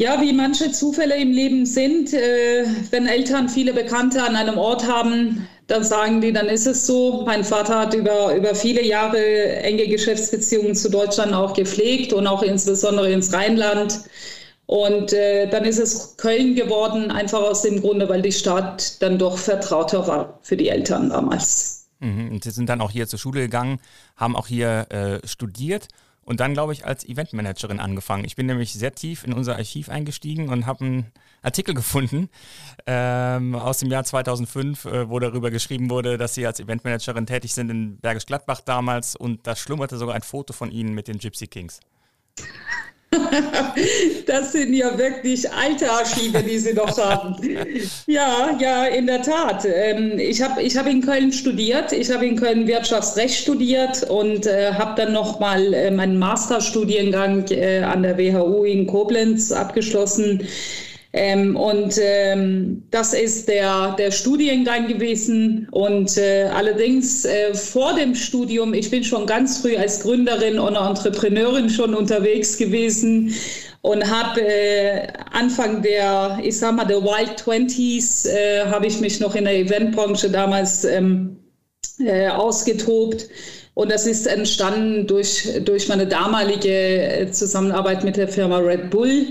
Ja, 0.00 0.20
wie 0.20 0.32
manche 0.32 0.70
Zufälle 0.70 1.16
im 1.16 1.32
Leben 1.32 1.66
sind, 1.66 2.14
äh, 2.14 2.64
wenn 2.90 3.08
Eltern 3.08 3.48
viele 3.48 3.72
Bekannte 3.72 4.22
an 4.22 4.36
einem 4.36 4.56
Ort 4.56 4.86
haben, 4.86 5.48
dann 5.66 5.82
sagen 5.82 6.20
die, 6.20 6.32
dann 6.32 6.46
ist 6.46 6.68
es 6.68 6.86
so. 6.86 7.24
Mein 7.26 7.42
Vater 7.42 7.80
hat 7.80 7.94
über, 7.94 8.32
über 8.36 8.54
viele 8.54 8.84
Jahre 8.84 9.18
enge 9.56 9.88
Geschäftsbeziehungen 9.88 10.76
zu 10.76 10.88
Deutschland 10.88 11.34
auch 11.34 11.52
gepflegt 11.52 12.12
und 12.12 12.28
auch 12.28 12.44
insbesondere 12.44 13.10
ins 13.10 13.32
Rheinland. 13.32 14.02
Und 14.66 15.12
äh, 15.12 15.48
dann 15.48 15.64
ist 15.64 15.78
es 15.78 16.16
Köln 16.16 16.54
geworden, 16.54 17.10
einfach 17.10 17.40
aus 17.40 17.62
dem 17.62 17.80
Grunde, 17.80 18.08
weil 18.08 18.22
die 18.22 18.30
Stadt 18.30 19.02
dann 19.02 19.18
doch 19.18 19.36
vertrauter 19.36 20.06
war 20.06 20.38
für 20.42 20.56
die 20.56 20.68
Eltern 20.68 21.10
damals. 21.10 21.88
Mhm. 21.98 22.30
Und 22.30 22.44
Sie 22.44 22.52
sind 22.52 22.68
dann 22.68 22.80
auch 22.80 22.92
hier 22.92 23.08
zur 23.08 23.18
Schule 23.18 23.40
gegangen, 23.40 23.80
haben 24.14 24.36
auch 24.36 24.46
hier 24.46 24.86
äh, 24.90 25.26
studiert 25.26 25.88
und 26.28 26.40
dann, 26.40 26.52
glaube 26.52 26.74
ich, 26.74 26.84
als 26.84 27.06
Eventmanagerin 27.06 27.80
angefangen. 27.80 28.26
Ich 28.26 28.36
bin 28.36 28.44
nämlich 28.44 28.74
sehr 28.74 28.94
tief 28.94 29.24
in 29.24 29.32
unser 29.32 29.56
Archiv 29.56 29.88
eingestiegen 29.88 30.50
und 30.50 30.66
habe 30.66 30.84
einen 30.84 31.06
Artikel 31.40 31.72
gefunden 31.74 32.28
ähm, 32.86 33.54
aus 33.54 33.78
dem 33.78 33.90
Jahr 33.90 34.04
2005, 34.04 34.84
äh, 34.84 35.08
wo 35.08 35.20
darüber 35.20 35.50
geschrieben 35.50 35.88
wurde, 35.88 36.18
dass 36.18 36.34
Sie 36.34 36.46
als 36.46 36.60
Eventmanagerin 36.60 37.24
tätig 37.24 37.54
sind 37.54 37.70
in 37.70 37.96
Bergisch 37.96 38.26
Gladbach 38.26 38.60
damals 38.60 39.16
und 39.16 39.46
da 39.46 39.56
schlummerte 39.56 39.96
sogar 39.96 40.14
ein 40.14 40.20
Foto 40.20 40.52
von 40.52 40.70
Ihnen 40.70 40.92
mit 40.92 41.08
den 41.08 41.16
Gypsy 41.16 41.46
Kings. 41.46 41.80
Das 44.26 44.52
sind 44.52 44.74
ja 44.74 44.96
wirklich 44.98 45.50
alte 45.50 45.90
Archive, 45.90 46.42
die 46.42 46.58
Sie 46.58 46.74
noch 46.74 46.96
haben. 46.98 47.36
Ja, 48.06 48.56
ja, 48.58 48.84
in 48.86 49.06
der 49.06 49.22
Tat. 49.22 49.64
Ähm, 49.64 50.18
ich 50.18 50.42
habe 50.42 50.62
ich 50.62 50.76
hab 50.76 50.86
in 50.86 51.00
Köln 51.00 51.32
studiert. 51.32 51.92
Ich 51.92 52.10
habe 52.10 52.26
in 52.26 52.36
Köln 52.36 52.66
Wirtschaftsrecht 52.66 53.36
studiert 53.42 54.02
und 54.10 54.46
äh, 54.46 54.72
habe 54.72 55.00
dann 55.00 55.12
nochmal 55.12 55.72
äh, 55.72 55.90
meinen 55.90 56.18
Masterstudiengang 56.18 57.46
äh, 57.50 57.80
an 57.82 58.02
der 58.02 58.18
WHU 58.18 58.64
in 58.64 58.86
Koblenz 58.86 59.52
abgeschlossen 59.52 60.46
ähm, 61.14 61.56
und 61.56 61.94
ähm, 62.02 62.82
das 62.90 63.14
ist 63.14 63.48
der, 63.48 63.94
der 63.98 64.10
Studiengang 64.10 64.88
gewesen. 64.88 65.66
Und 65.70 66.18
äh, 66.18 66.44
allerdings 66.54 67.24
äh, 67.24 67.54
vor 67.54 67.94
dem 67.94 68.14
Studium, 68.14 68.74
ich 68.74 68.90
bin 68.90 69.02
schon 69.02 69.26
ganz 69.26 69.58
früh 69.58 69.76
als 69.76 70.00
Gründerin 70.00 70.58
und 70.58 70.76
Entrepreneurin 70.76 71.70
schon 71.70 71.94
unterwegs 71.94 72.58
gewesen 72.58 73.34
und 73.80 74.04
habe 74.10 74.42
äh, 74.42 75.06
Anfang 75.32 75.80
der, 75.80 76.40
ich 76.42 76.58
sag 76.58 76.76
mal, 76.76 76.84
der 76.84 77.02
Wild 77.02 77.38
Twenties, 77.38 78.26
äh, 78.26 78.66
habe 78.66 78.86
ich 78.86 79.00
mich 79.00 79.18
noch 79.18 79.34
in 79.34 79.44
der 79.44 79.56
Eventbranche 79.56 80.28
damals 80.28 80.84
ähm, 80.84 81.38
äh, 82.00 82.28
ausgetobt. 82.28 83.28
Und 83.72 83.90
das 83.90 84.06
ist 84.06 84.26
entstanden 84.26 85.06
durch, 85.06 85.48
durch 85.64 85.88
meine 85.88 86.06
damalige 86.06 86.68
äh, 86.68 87.30
Zusammenarbeit 87.30 88.04
mit 88.04 88.16
der 88.16 88.28
Firma 88.28 88.58
Red 88.58 88.90
Bull 88.90 89.24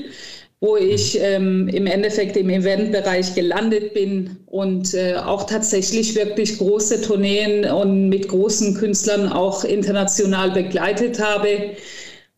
wo 0.59 0.75
ich 0.75 1.19
ähm, 1.21 1.68
im 1.68 1.86
Endeffekt 1.86 2.36
im 2.36 2.50
Eventbereich 2.50 3.36
gelandet 3.36 3.94
bin 3.94 4.38
und 4.48 4.94
äh, 4.95 5.15
auch 5.15 5.45
tatsächlich 5.45 6.15
wirklich 6.15 6.57
große 6.57 7.01
Tourneen 7.01 7.65
und 7.65 8.09
mit 8.09 8.27
großen 8.27 8.74
Künstlern 8.74 9.31
auch 9.31 9.63
international 9.63 10.51
begleitet 10.51 11.20
habe. 11.20 11.75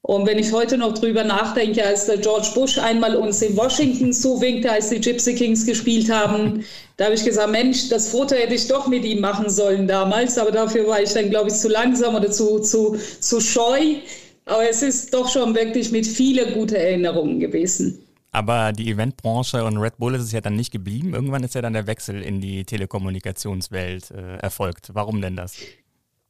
Und 0.01 0.27
wenn 0.27 0.38
ich 0.38 0.51
heute 0.51 0.77
noch 0.77 0.98
drüber 0.98 1.24
nachdenke, 1.24 1.86
als 1.86 2.08
der 2.08 2.17
George 2.17 2.50
Bush 2.55 2.77
einmal 2.77 3.15
uns 3.15 3.41
in 3.41 3.55
Washington 3.55 4.12
zuwinkte, 4.12 4.70
als 4.72 4.89
die 4.89 5.00
Gypsy 5.00 5.36
Kings 5.36 5.65
gespielt 5.65 6.12
haben, 6.12 6.65
da 6.98 7.05
habe 7.05 7.15
ich 7.15 7.24
gesagt, 7.24 7.51
Mensch, 7.51 7.88
das 7.88 8.10
Foto 8.10 8.36
hätte 8.36 8.55
ich 8.55 8.67
doch 8.67 8.88
mit 8.88 9.05
ihm 9.05 9.22
machen 9.22 9.50
sollen 9.50 9.88
damals, 9.88 10.38
aber 10.38 10.51
dafür 10.51 10.88
war 10.88 11.01
ich 11.01 11.13
dann, 11.13 11.29
glaube 11.29 11.50
ich, 11.50 11.55
zu 11.55 11.70
langsam 11.70 12.15
oder 12.15 12.32
zu, 12.32 12.60
zu, 12.60 12.98
zu 13.22 13.39
scheu. 13.39 13.96
Aber 14.46 14.67
es 14.67 14.82
ist 14.82 15.13
doch 15.13 15.29
schon 15.29 15.55
wirklich 15.55 15.91
mit 15.91 16.08
vielen 16.08 16.53
guten 16.53 16.75
Erinnerungen 16.75 17.39
gewesen. 17.39 18.03
Aber 18.31 18.74
die 18.74 18.91
Eventbranche 18.91 19.63
und 19.63 19.77
Red 19.77 19.98
Bull 19.98 20.15
ist 20.15 20.24
es 20.24 20.31
ja 20.31 20.41
dann 20.41 20.55
nicht 20.55 20.71
geblieben. 20.71 21.13
Irgendwann 21.13 21.43
ist 21.43 21.55
ja 21.55 21.62
dann 21.62 21.74
der 21.74 21.88
Wechsel 21.88 22.21
in 22.21 22.41
die 22.41 22.63
Telekommunikationswelt 22.63 24.12
äh, 24.12 24.38
erfolgt. 24.38 24.91
Warum 24.93 25.21
denn 25.21 25.36
das? 25.36 25.55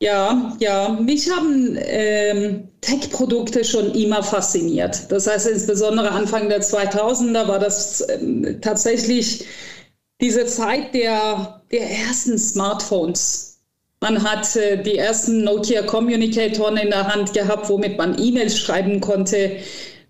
Ja, 0.01 0.55
ja, 0.59 0.97
mich 1.01 1.29
haben 1.29 1.77
ähm, 1.77 2.69
Tech-Produkte 2.79 3.65
schon 3.65 3.93
immer 3.95 4.23
fasziniert. 4.23 5.11
Das 5.11 5.27
heißt, 5.27 5.47
insbesondere 5.47 6.11
Anfang 6.11 6.47
der 6.47 6.61
2000er 6.61 7.49
war 7.49 7.59
das 7.59 8.07
ähm, 8.07 8.59
tatsächlich 8.61 9.45
diese 10.21 10.45
Zeit 10.45 10.93
der, 10.93 11.61
der 11.69 11.89
ersten 11.89 12.37
Smartphones. 12.37 13.59
Man 13.99 14.23
hat 14.23 14.55
äh, 14.55 14.81
die 14.81 14.97
ersten 14.97 15.43
Nokia 15.43 15.81
Communicatoren 15.81 16.77
in 16.77 16.91
der 16.91 17.13
Hand 17.13 17.33
gehabt, 17.33 17.67
womit 17.67 17.97
man 17.97 18.17
E-Mails 18.17 18.57
schreiben 18.57 19.01
konnte. 19.01 19.57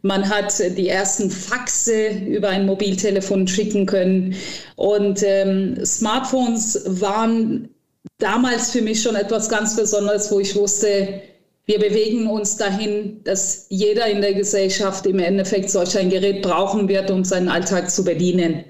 Man 0.01 0.29
hat 0.29 0.57
die 0.77 0.87
ersten 0.87 1.29
Faxe 1.29 2.09
über 2.09 2.49
ein 2.49 2.65
Mobiltelefon 2.65 3.47
schicken 3.47 3.85
können. 3.85 4.35
Und 4.75 5.21
ähm, 5.23 5.83
Smartphones 5.85 6.83
waren 6.85 7.69
damals 8.17 8.71
für 8.71 8.81
mich 8.81 9.01
schon 9.01 9.15
etwas 9.15 9.49
ganz 9.49 9.75
Besonderes, 9.75 10.31
wo 10.31 10.39
ich 10.39 10.55
wusste, 10.55 11.21
wir 11.65 11.79
bewegen 11.79 12.27
uns 12.27 12.57
dahin, 12.57 13.21
dass 13.25 13.67
jeder 13.69 14.07
in 14.07 14.21
der 14.21 14.33
Gesellschaft 14.33 15.05
im 15.05 15.19
Endeffekt 15.19 15.69
solch 15.69 15.95
ein 15.97 16.09
Gerät 16.09 16.41
brauchen 16.41 16.87
wird, 16.87 17.11
um 17.11 17.23
seinen 17.23 17.47
Alltag 17.47 17.91
zu 17.91 18.03
bedienen. 18.03 18.63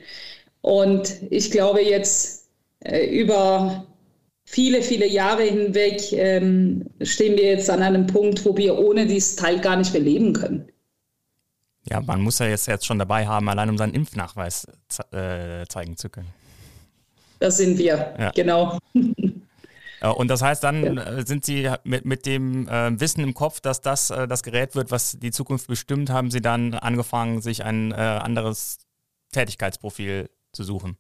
Und 0.62 1.16
ich 1.30 1.50
glaube 1.52 1.82
jetzt 1.82 2.50
äh, 2.84 3.06
über 3.06 3.86
viele, 4.44 4.82
viele 4.82 5.08
Jahre 5.08 5.44
hinweg 5.44 6.12
ähm, 6.12 6.88
stehen 7.02 7.38
wir 7.38 7.46
jetzt 7.46 7.70
an 7.70 7.82
einem 7.82 8.08
Punkt, 8.08 8.46
wo 8.46 8.58
wir 8.58 8.78
ohne 8.78 9.06
dieses 9.06 9.38
Teil 9.38 9.60
gar 9.60 9.78
nicht 9.78 9.94
mehr 9.94 10.02
leben 10.02 10.34
können. 10.34 10.68
Ja, 11.90 12.02
man 12.02 12.22
muss 12.22 12.40
ja 12.40 12.48
jetzt, 12.48 12.68
jetzt 12.68 12.86
schon 12.86 13.00
dabei 13.00 13.28
haben, 13.28 13.50
allein 13.50 13.70
um 13.70 13.78
seinen 13.78 13.94
Impfnachweis 13.94 14.68
äh, 15.12 15.66
zeigen 15.68 15.98
zu 15.98 16.10
können. 16.10 16.34
Das 17.40 17.58
sind 17.58 17.78
wir, 17.78 18.14
ja. 18.20 18.32
genau. 18.32 18.78
Und 20.16 20.30
das 20.30 20.42
heißt, 20.42 20.64
dann 20.64 20.96
ja. 20.96 21.26
sind 21.26 21.44
Sie 21.44 21.70
mit, 21.84 22.06
mit 22.06 22.26
dem 22.26 22.68
äh, 22.70 22.98
Wissen 23.00 23.22
im 23.22 23.34
Kopf, 23.34 23.60
dass 23.60 23.82
das 23.82 24.10
äh, 24.10 24.28
das 24.28 24.44
Gerät 24.44 24.76
wird, 24.76 24.92
was 24.92 25.18
die 25.20 25.32
Zukunft 25.32 25.68
bestimmt, 25.68 26.10
haben 26.10 26.32
Sie 26.32 26.42
dann 26.42 26.74
angefangen, 26.74 27.42
sich 27.42 27.64
ein 27.66 27.92
äh, 27.92 27.96
anderes 27.96 28.78
Tätigkeitsprofil 29.34 30.30
zu 30.54 30.64
suchen? 30.64 30.98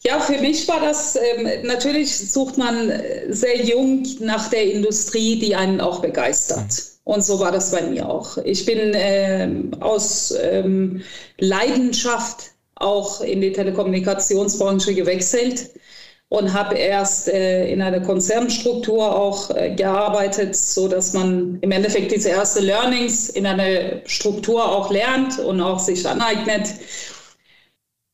Ja, 0.00 0.20
für 0.20 0.38
mich 0.40 0.66
war 0.68 0.80
das, 0.80 1.16
ähm, 1.16 1.66
natürlich 1.66 2.16
sucht 2.30 2.56
man 2.56 2.92
sehr 3.28 3.62
jung 3.64 4.06
nach 4.20 4.48
der 4.48 4.72
Industrie, 4.72 5.38
die 5.38 5.54
einen 5.54 5.80
auch 5.80 6.00
begeistert. 6.00 6.68
Mhm. 6.68 6.95
Und 7.06 7.24
so 7.24 7.38
war 7.38 7.52
das 7.52 7.70
bei 7.70 7.82
mir 7.82 8.08
auch. 8.08 8.36
Ich 8.38 8.66
bin 8.66 8.92
äh, 8.92 9.48
aus 9.78 10.34
ähm, 10.42 11.02
Leidenschaft 11.38 12.50
auch 12.74 13.20
in 13.20 13.40
die 13.40 13.52
Telekommunikationsbranche 13.52 14.92
gewechselt 14.92 15.70
und 16.30 16.52
habe 16.52 16.74
erst 16.74 17.28
äh, 17.28 17.70
in 17.70 17.80
einer 17.80 18.00
Konzernstruktur 18.00 19.16
auch 19.16 19.50
äh, 19.50 19.72
gearbeitet, 19.76 20.56
so 20.56 20.88
dass 20.88 21.12
man 21.12 21.58
im 21.60 21.70
Endeffekt 21.70 22.10
diese 22.10 22.30
erste 22.30 22.58
Learnings 22.58 23.28
in 23.28 23.46
einer 23.46 24.04
Struktur 24.06 24.68
auch 24.68 24.90
lernt 24.90 25.38
und 25.38 25.60
auch 25.60 25.78
sich 25.78 26.08
aneignet. 26.08 26.74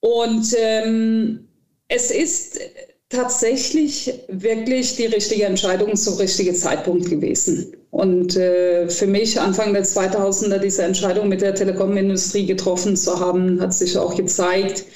Und 0.01 0.55
ähm, 0.59 1.49
es 1.89 2.11
ist 2.11 2.61
tatsächlich 3.09 4.13
wirklich 4.29 4.97
die 4.97 5.07
richtige 5.07 5.47
Entscheidung 5.47 5.97
zum 5.97 6.19
richtigen 6.19 6.55
Zeitpunkt 6.55 7.09
gewesen. 7.09 7.75
Und 7.93 8.37
äh, 8.37 8.89
für 8.89 9.07
mich 9.07 9.39
Anfang 9.39 9.75
der 9.75 9.85
2000er 9.85 10.57
diese 10.57 10.83
Entscheidung 10.83 11.29
mit 11.29 11.43
der 11.43 11.55
Telekomindustrie 11.55 12.47
getroffen 12.47 12.97
zu 12.97 13.21
haben, 13.21 13.61
hat 13.61 13.75
sich 13.75 13.99
auch 13.99 14.17
gezeigt, 14.17 14.87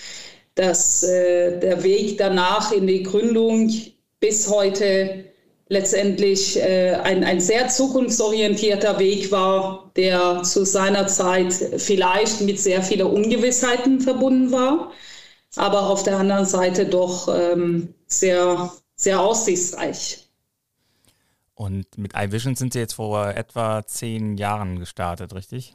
dass 0.54 1.02
äh, 1.02 1.60
der 1.60 1.84
Weg 1.84 2.16
danach 2.16 2.72
in 2.72 2.86
die 2.86 3.02
Gründung 3.02 3.70
bis 4.18 4.48
heute 4.48 5.26
letztendlich 5.68 6.56
äh, 6.58 6.94
ein, 6.94 7.22
ein 7.22 7.38
sehr 7.38 7.68
zukunftsorientierter 7.68 8.98
Weg 8.98 9.30
war, 9.30 9.92
der 9.96 10.42
zu 10.42 10.64
seiner 10.64 11.06
Zeit 11.06 11.52
vielleicht 11.76 12.40
mit 12.40 12.58
sehr 12.58 12.82
vielen 12.82 13.08
Ungewissheiten 13.08 14.00
verbunden 14.00 14.52
war, 14.52 14.92
aber 15.56 15.90
auf 15.90 16.02
der 16.02 16.16
anderen 16.16 16.46
Seite 16.46 16.86
doch 16.86 17.28
ähm, 17.28 17.92
sehr, 18.06 18.72
sehr 18.94 19.20
aussichtsreich. 19.20 20.25
Und 21.56 21.96
mit 21.96 22.12
iVision 22.14 22.54
sind 22.54 22.74
Sie 22.74 22.78
jetzt 22.78 22.92
vor 22.92 23.28
etwa 23.28 23.84
zehn 23.86 24.36
Jahren 24.36 24.78
gestartet, 24.78 25.34
richtig? 25.34 25.74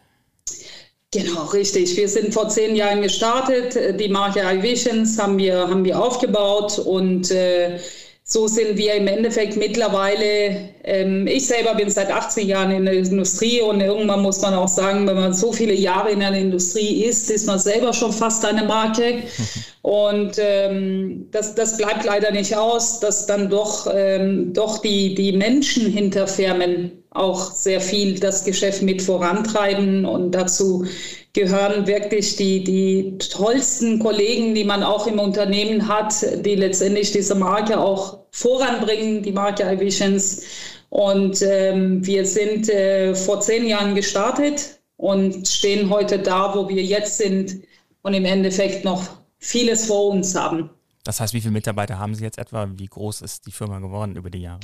Genau, 1.12 1.46
richtig. 1.46 1.98
Wir 1.98 2.08
sind 2.08 2.34
vor 2.34 2.48
zehn 2.48 2.76
Jahren 2.76 3.02
gestartet. 3.02 4.00
Die 4.00 4.08
Marke 4.08 4.40
iVisions 4.40 5.20
haben 5.20 5.38
wir, 5.38 5.68
haben 5.68 5.84
wir 5.84 6.02
aufgebaut 6.02 6.80
und 6.80 7.32
äh, 7.32 7.80
so 8.24 8.48
sind 8.48 8.78
wir 8.78 8.94
im 8.94 9.08
Endeffekt 9.08 9.58
mittlerweile, 9.58 10.70
ähm, 10.84 11.28
ich 11.28 11.48
selber 11.48 11.76
bin 11.76 11.90
seit 11.90 12.12
18 12.12 12.48
Jahren 12.48 12.72
in 12.72 12.86
der 12.86 12.94
Industrie 12.94 13.62
und 13.62 13.82
irgendwann 13.82 14.22
muss 14.22 14.42
man 14.42 14.54
auch 14.54 14.68
sagen, 14.68 15.08
wenn 15.08 15.16
man 15.16 15.34
so 15.34 15.52
viele 15.52 15.74
Jahre 15.74 16.12
in 16.12 16.20
der 16.20 16.32
Industrie 16.34 17.04
ist, 17.04 17.30
ist 17.30 17.48
man 17.48 17.60
selber 17.60 17.94
schon 17.94 18.14
fast 18.14 18.46
eine 18.46 18.64
Marke. 18.64 19.24
Und 19.84 20.34
ähm, 20.38 21.28
das, 21.32 21.56
das 21.56 21.78
bleibt 21.78 22.06
leider 22.06 22.30
nicht 22.30 22.56
aus, 22.56 23.00
dass 23.00 23.26
dann 23.26 23.50
doch, 23.50 23.92
ähm, 23.92 24.54
doch 24.54 24.78
die, 24.78 25.16
die 25.16 25.32
Menschen 25.32 25.92
hinter 25.92 26.28
Firmen 26.28 27.04
auch 27.10 27.52
sehr 27.52 27.82
viel 27.82 28.20
das 28.20 28.44
Geschäft 28.44 28.84
mit 28.84 29.02
vorantreiben 29.02 30.06
und 30.06 30.32
dazu 30.32 30.86
gehören 31.34 31.88
wirklich 31.88 32.36
die, 32.36 32.64
die 32.64 33.18
tollsten 33.18 34.00
Kollegen, 34.00 34.54
die 34.54 34.64
man 34.64 34.84
auch 34.84 35.08
im 35.08 35.20
Unternehmen 35.20 35.88
hat, 35.88 36.14
die 36.46 36.56
letztendlich 36.56 37.12
diese 37.12 37.36
Marke 37.36 37.80
auch 37.80 38.20
voranbringen, 38.32 39.24
die 39.24 39.32
Marke 39.32 39.64
iVisions. 39.64 40.44
Und 40.90 41.42
ähm, 41.42 42.06
wir 42.06 42.26
sind 42.26 42.70
äh, 42.70 43.16
vor 43.16 43.40
zehn 43.40 43.66
Jahren 43.66 43.96
gestartet 43.96 44.82
und 44.98 45.48
stehen 45.48 45.90
heute 45.90 46.20
da, 46.20 46.54
wo 46.54 46.68
wir 46.68 46.84
jetzt 46.84 47.18
sind 47.18 47.64
und 48.02 48.14
im 48.14 48.26
Endeffekt 48.26 48.84
noch 48.84 49.04
vieles 49.38 49.86
vor 49.86 50.10
uns 50.10 50.36
haben. 50.36 50.70
Das 51.04 51.20
heißt, 51.20 51.34
wie 51.34 51.42
viele 51.42 51.54
Mitarbeiter 51.54 51.98
haben 51.98 52.14
Sie 52.14 52.24
jetzt 52.24 52.38
etwa? 52.38 52.70
Wie 52.76 52.86
groß 52.86 53.22
ist 53.22 53.48
die 53.48 53.52
Firma 53.52 53.80
geworden 53.80 54.16
über 54.16 54.30
die 54.30 54.42
Jahre? 54.42 54.60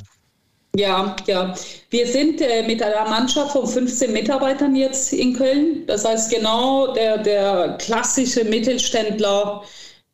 Ja, 0.76 1.16
ja. 1.26 1.54
Wir 1.90 2.06
sind 2.06 2.40
äh, 2.40 2.62
mit 2.66 2.82
einer 2.82 3.08
Mannschaft 3.08 3.52
von 3.52 3.66
15 3.66 4.12
Mitarbeitern 4.12 4.76
jetzt 4.76 5.12
in 5.12 5.34
Köln. 5.34 5.84
Das 5.86 6.04
heißt 6.04 6.30
genau 6.30 6.92
der, 6.94 7.18
der 7.18 7.76
klassische 7.78 8.44
Mittelständler, 8.44 9.62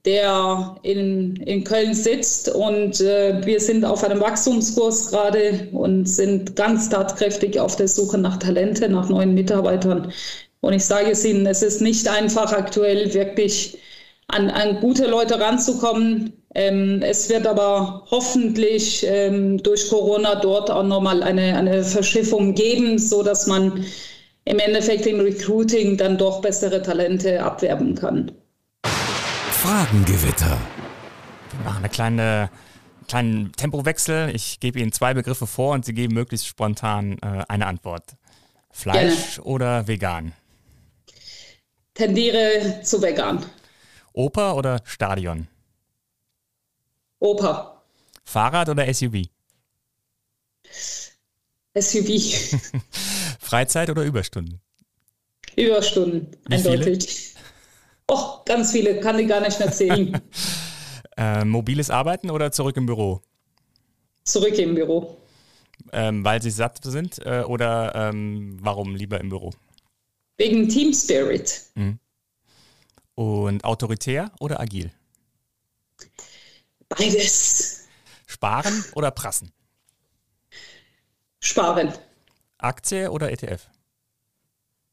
der 0.04 0.76
in, 0.82 1.37
in 1.37 1.64
Köln 1.64 1.92
sitzt. 1.94 2.49
Und 2.49 3.00
äh, 3.00 3.44
wir 3.44 3.61
sind 3.61 3.84
auf 3.84 4.04
einem 4.04 4.20
Wachstumskurs 4.20 5.11
gerade 5.11 5.68
und 5.73 6.06
sind 6.06 6.56
ganz 6.56 6.88
tatkräftig 6.88 7.58
auf 7.58 7.76
der 7.76 7.88
Suche 7.88 8.18
nach 8.18 8.38
Talente, 8.38 8.88
nach 8.88 9.08
neuen 9.08 9.34
Mitarbeitern. 9.34 10.12
Und 10.61 10.73
ich 10.73 10.84
sage 10.84 11.11
es 11.11 11.25
Ihnen, 11.25 11.46
es 11.46 11.62
ist 11.62 11.82
nicht 11.82 12.08
einfach 12.08 12.52
aktuell 12.52 13.12
wirklich 13.12 13.76
an, 14.28 14.49
an 14.50 14.80
gute 14.80 15.06
Leute 15.06 15.38
ranzukommen. 15.38 16.32
Ähm, 16.54 17.02
es 17.02 17.28
wird 17.28 17.46
aber 17.46 18.06
hoffentlich 18.11 19.04
ähm, 19.08 19.62
durch 19.62 19.88
Corona 19.88 20.37
dort 20.37 20.70
auch 20.70 20.84
nochmal 20.84 21.23
eine, 21.23 21.56
eine 21.56 21.82
Verschiffung 21.82 22.54
geben, 22.54 22.99
so 22.99 23.23
dass 23.23 23.46
man 23.46 23.84
im 24.44 24.58
Endeffekt 24.58 25.06
im 25.06 25.20
Recruiting 25.20 25.96
dann 25.96 26.16
doch 26.16 26.40
bessere 26.40 26.82
Talente 26.82 27.42
abwerben 27.42 27.94
kann. 27.94 28.30
Fragengewitter. 28.84 30.58
Wir 31.50 31.64
machen 31.64 31.78
eine 31.78 31.88
kleine 31.88 32.50
kleinen 33.08 33.52
Tempowechsel. 33.52 34.34
Ich 34.34 34.61
gebe 34.61 34.80
Ihnen 34.80 34.92
zwei 34.92 35.14
Begriffe 35.14 35.46
vor 35.46 35.75
und 35.75 35.84
Sie 35.84 35.94
geben 35.94 36.14
möglichst 36.14 36.46
spontan 36.46 37.18
äh, 37.23 37.44
eine 37.49 37.66
Antwort. 37.66 38.16
Fleisch 38.70 39.37
Gerne. 39.37 39.49
oder 39.49 39.88
vegan? 39.88 40.32
Tendiere 41.94 42.80
zu 42.82 43.00
vegan. 43.00 43.44
Oper 44.12 44.56
oder 44.56 44.80
Stadion? 44.84 45.49
Oper. 47.18 47.83
Fahrrad 48.25 48.68
oder 48.68 48.92
SUV? 48.92 49.26
SUV. 51.78 52.61
Freizeit 53.38 53.90
oder 53.90 54.02
Überstunden? 54.04 54.61
Überstunden, 55.56 56.37
Wie 56.49 56.54
eindeutig. 56.54 57.35
Och, 58.06 58.44
ganz 58.44 58.73
viele, 58.73 59.00
kann 59.00 59.18
ich 59.18 59.28
gar 59.28 59.40
nicht 59.40 59.59
mehr 59.59 59.73
zählen. 59.73 60.21
äh, 61.16 61.44
mobiles 61.44 61.90
Arbeiten 61.90 62.30
oder 62.30 62.52
zurück 62.52 62.76
im 62.76 62.87
Büro? 62.87 63.23
Zurück 64.25 64.59
im 64.59 64.75
Büro. 64.75 65.16
Ähm, 65.92 66.25
weil 66.25 66.42
Sie 66.42 66.50
satt 66.50 66.80
sind 66.83 67.18
äh, 67.25 67.44
oder 67.47 67.94
ähm, 67.94 68.59
warum 68.61 68.94
lieber 68.94 69.21
im 69.21 69.28
Büro? 69.28 69.52
Wegen 70.37 70.68
Team 70.68 70.92
Spirit. 70.92 71.62
Mhm. 71.75 71.99
Und 73.14 73.64
autoritär 73.64 74.33
oder 74.40 74.61
agil? 74.61 74.90
Beides. 76.88 77.86
Sparen 78.26 78.84
oder 78.94 79.10
prassen? 79.10 79.52
Sparen. 81.40 81.92
Aktie 82.58 83.10
oder 83.10 83.30
ETF? 83.30 83.68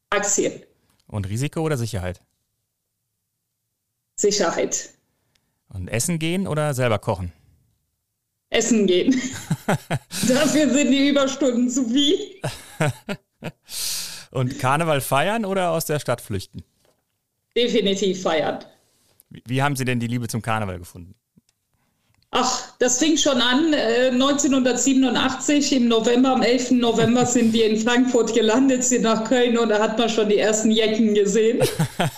Aktien. 0.09 0.63
Und 1.07 1.27
Risiko 1.29 1.61
oder 1.61 1.77
Sicherheit? 1.77 2.21
Sicherheit. 4.15 4.93
Und 5.69 5.87
essen 5.87 6.19
gehen 6.19 6.47
oder 6.47 6.73
selber 6.73 6.99
kochen? 6.99 7.31
Essen 8.49 8.85
gehen. 8.87 9.13
Dafür 10.27 10.69
sind 10.73 10.91
die 10.91 11.09
Überstunden 11.09 11.69
zu 11.69 11.87
viel. 11.87 12.41
Und 14.31 14.59
Karneval 14.59 15.01
feiern 15.01 15.45
oder 15.45 15.71
aus 15.71 15.85
der 15.85 15.99
Stadt 15.99 16.21
flüchten? 16.21 16.63
definitiv 17.55 18.21
feiern. 18.21 18.63
Wie, 19.29 19.43
wie 19.45 19.61
haben 19.61 19.75
Sie 19.75 19.85
denn 19.85 19.99
die 19.99 20.07
Liebe 20.07 20.27
zum 20.27 20.41
Karneval 20.41 20.79
gefunden? 20.79 21.15
Ach, 22.33 22.61
das 22.79 22.97
fing 22.97 23.17
schon 23.17 23.41
an. 23.41 23.73
Äh, 23.73 24.07
1987 24.11 25.73
im 25.73 25.89
November, 25.89 26.29
am 26.31 26.41
11. 26.41 26.71
November 26.71 27.25
sind 27.25 27.51
wir 27.51 27.69
in 27.69 27.75
Frankfurt 27.75 28.33
gelandet, 28.33 28.85
sind 28.85 29.01
nach 29.01 29.25
Köln 29.25 29.57
und 29.57 29.67
da 29.67 29.79
hat 29.79 29.99
man 29.99 30.07
schon 30.07 30.29
die 30.29 30.37
ersten 30.37 30.71
Jecken 30.71 31.13
gesehen. 31.13 31.59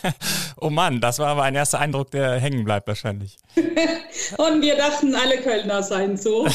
oh 0.57 0.69
Mann, 0.69 1.01
das 1.01 1.17
war 1.17 1.29
aber 1.29 1.41
ein 1.41 1.55
erster 1.55 1.79
Eindruck, 1.79 2.11
der 2.11 2.39
hängen 2.39 2.63
bleibt 2.63 2.87
wahrscheinlich. 2.87 3.37
und 4.37 4.61
wir 4.61 4.75
dachten, 4.77 5.15
alle 5.15 5.39
Kölner 5.39 5.81
seien 5.81 6.15
so. 6.15 6.47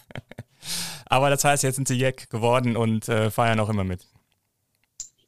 aber 1.06 1.30
das 1.30 1.44
heißt, 1.44 1.62
jetzt 1.62 1.76
sind 1.76 1.88
Sie 1.88 1.96
Jeck 1.96 2.28
geworden 2.28 2.76
und 2.76 3.08
äh, 3.08 3.30
feiern 3.30 3.60
auch 3.60 3.70
immer 3.70 3.84
mit. 3.84 4.02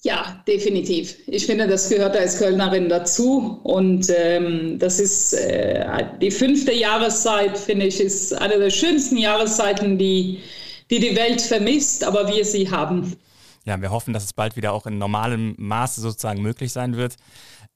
Ja, 0.02 0.42
definitiv. 0.49 1.16
Ich 1.26 1.45
finde, 1.45 1.69
das 1.69 1.90
gehört 1.90 2.16
als 2.16 2.38
Kölnerin 2.38 2.88
dazu. 2.88 3.61
Und 3.64 4.07
ähm, 4.16 4.78
das 4.78 4.99
ist 4.99 5.35
äh, 5.35 6.04
die 6.23 6.30
fünfte 6.30 6.73
Jahreszeit, 6.73 7.59
finde 7.59 7.87
ich, 7.87 8.00
ist 8.00 8.33
eine 8.33 8.59
der 8.59 8.71
schönsten 8.71 9.19
Jahreszeiten, 9.19 9.99
die, 9.99 10.40
die 10.90 11.00
die 11.00 11.14
Welt 11.16 11.42
vermisst, 11.42 12.02
aber 12.02 12.28
wir 12.28 12.47
sie 12.47 12.71
haben. 12.71 13.14
Ja, 13.66 13.80
wir 13.83 13.90
hoffen, 13.90 14.14
dass 14.14 14.25
es 14.25 14.33
bald 14.33 14.57
wieder 14.57 14.73
auch 14.73 14.87
in 14.87 14.97
normalem 14.97 15.54
Maße 15.59 16.00
sozusagen 16.00 16.40
möglich 16.40 16.73
sein 16.73 16.97
wird. 16.97 17.16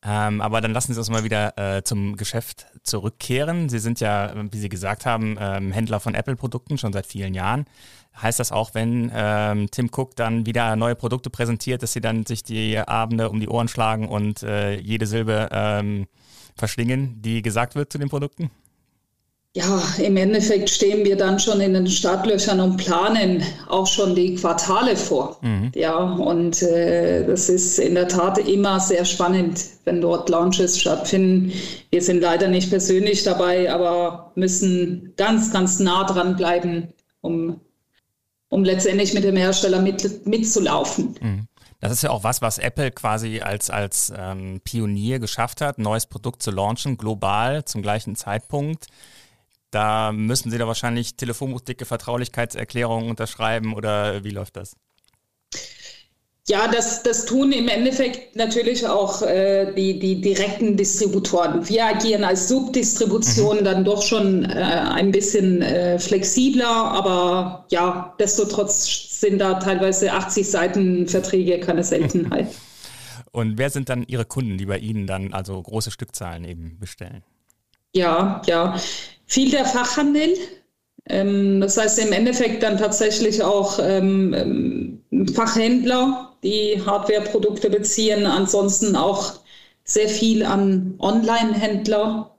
Ähm, 0.03 0.41
aber 0.41 0.61
dann 0.61 0.73
lassen 0.73 0.93
Sie 0.93 0.99
uns 0.99 1.11
mal 1.11 1.25
wieder 1.25 1.57
äh, 1.59 1.83
zum 1.83 2.17
Geschäft 2.17 2.67
zurückkehren. 2.83 3.69
Sie 3.69 3.79
sind 3.79 4.01
ja, 4.01 4.35
wie 4.51 4.59
Sie 4.59 4.69
gesagt 4.69 5.07
haben, 5.07 5.37
ähm, 5.39 5.73
Händler 5.73 6.01
von 6.01 6.15
Apple-Produkten 6.15 6.77
schon 6.79 6.93
seit 6.93 7.07
vielen 7.07 7.35
Jahren. 7.35 7.65
Heißt 8.21 8.39
das 8.39 8.53
auch, 8.53 8.75
wenn 8.75 9.11
ähm, 9.15 9.71
Tim 9.71 9.91
Cook 9.95 10.15
dann 10.17 10.47
wieder 10.47 10.77
neue 10.77 10.95
Produkte 10.95 11.31
präsentiert, 11.31 11.83
dass 11.83 11.93
Sie 11.93 12.01
dann 12.01 12.25
sich 12.27 12.43
die 12.43 12.79
Abende 12.79 13.29
um 13.29 13.41
die 13.41 13.49
Ohren 13.49 13.69
schlagen 13.69 14.09
und 14.09 14.43
äh, 14.43 14.79
jede 14.79 15.07
Silbe 15.07 15.49
ähm, 15.51 16.07
verschlingen, 16.57 17.21
die 17.23 17.43
gesagt 17.43 17.75
wird 17.75 17.93
zu 17.93 17.99
den 17.99 18.09
Produkten? 18.09 18.51
Ja, 19.57 19.81
im 19.99 20.17
Endeffekt 20.17 20.69
stehen 20.69 21.05
wir 21.05 21.17
dann 21.17 21.39
schon 21.39 21.61
in 21.61 21.75
den 21.75 21.87
Startlöchern 21.87 22.59
und 22.59 22.77
planen 22.77 23.41
auch 23.69 23.87
schon 23.87 24.17
die 24.17 24.35
Quartale 24.35 24.97
vor. 24.97 25.39
Mhm. 25.43 25.71
Ja, 25.77 25.97
und 25.97 26.61
äh, 26.63 27.25
das 27.25 27.49
ist 27.49 27.79
in 27.79 27.95
der 27.95 28.09
Tat 28.09 28.39
immer 28.39 28.81
sehr 28.81 29.05
spannend, 29.05 29.65
wenn 29.85 30.01
dort 30.01 30.29
Launches 30.29 30.81
stattfinden. 30.81 31.53
Wir 31.91 32.03
sind 32.03 32.21
leider 32.21 32.49
nicht 32.49 32.69
persönlich 32.69 33.23
dabei, 33.23 33.73
aber 33.73 34.33
müssen 34.35 35.13
ganz, 35.17 35.53
ganz 35.53 35.79
nah 35.79 36.03
dran 36.03 36.35
bleiben, 36.35 36.89
um, 37.21 37.61
um 38.55 38.63
letztendlich 38.63 39.13
mit 39.15 39.25
dem 39.25 39.37
Hersteller 39.37 39.81
mit, 39.81 40.27
mitzulaufen. 40.29 41.17
Mhm. 41.21 41.49
Das 41.81 41.91
ist 41.91 42.03
ja 42.03 42.11
auch 42.11 42.23
was, 42.23 42.41
was 42.41 42.59
Apple 42.59 42.93
quasi 42.93 43.41
als, 43.41 43.69
als 43.69 44.13
ähm, 44.17 44.61
Pionier 44.63 45.19
geschafft 45.19 45.61
hat, 45.61 45.77
ein 45.77 45.83
neues 45.83 46.07
Produkt 46.07 46.41
zu 46.41 46.53
launchen, 46.53 46.97
global 46.97 47.65
zum 47.65 47.83
gleichen 47.83 48.15
Zeitpunkt. 48.15 48.87
Da 49.73 50.13
müssen 50.13 50.53
Sie 50.53 50.59
da 50.59 50.69
wahrscheinlich 50.69 51.17
telefonbuchdicke 51.17 51.85
Vertraulichkeitserklärungen 51.85 53.11
unterschreiben 53.11 53.75
oder 53.75 54.23
wie 54.23 54.31
läuft 54.31 54.57
das? 54.57 54.77
Ja, 56.47 56.69
das, 56.69 57.03
das 57.03 57.25
tun 57.25 57.53
im 57.53 57.69
Endeffekt 57.69 58.37
natürlich 58.37 58.87
auch 58.87 59.23
äh, 59.23 59.73
die, 59.73 59.99
die 59.99 60.21
direkten 60.21 60.77
Distributoren. 60.77 61.67
Wir 61.67 61.87
agieren 61.87 62.23
als 62.23 62.49
Subdistribution 62.49 63.61
mhm. 63.61 63.65
dann 63.65 63.85
doch 63.85 64.03
schon 64.03 64.45
äh, 64.45 64.49
ein 64.49 65.11
bisschen 65.11 65.63
äh, 65.63 65.99
flexibler, 65.99 66.69
aber 66.69 67.65
ja, 67.71 68.15
desto 68.19 68.45
trotz 68.45 69.21
sind 69.21 69.39
da 69.39 69.55
teilweise 69.55 70.13
80 70.13 70.51
Seiten 70.51 71.09
Verträge 71.09 71.61
keine 71.61 71.83
Seltenheit. 71.83 72.49
Und 73.33 73.57
wer 73.57 73.71
sind 73.71 73.89
dann 73.89 74.05
Ihre 74.07 74.27
Kunden, 74.27 74.59
die 74.59 74.67
bei 74.67 74.79
Ihnen 74.79 75.07
dann 75.07 75.33
also 75.33 75.61
große 75.61 75.91
Stückzahlen 75.91 76.45
eben 76.45 76.79
bestellen? 76.79 77.23
Ja, 77.95 78.43
ja 78.47 78.77
viel 79.27 79.51
der 79.51 79.65
Fachhandel. 79.65 80.37
Ähm, 81.09 81.61
das 81.61 81.77
heißt 81.77 81.99
im 81.99 82.13
Endeffekt 82.13 82.63
dann 82.63 82.79
tatsächlich 82.79 83.43
auch 83.43 83.79
ähm, 83.83 84.35
ähm, 85.11 85.27
Fachhändler, 85.35 86.37
die 86.43 86.81
Hardware-Produkte 86.85 87.71
beziehen. 87.71 88.27
Ansonsten 88.27 88.97
auch 88.97 89.41
sehr 89.85 90.09
viel 90.09 90.45
an 90.45 90.95
Online-Händler, 90.99 92.39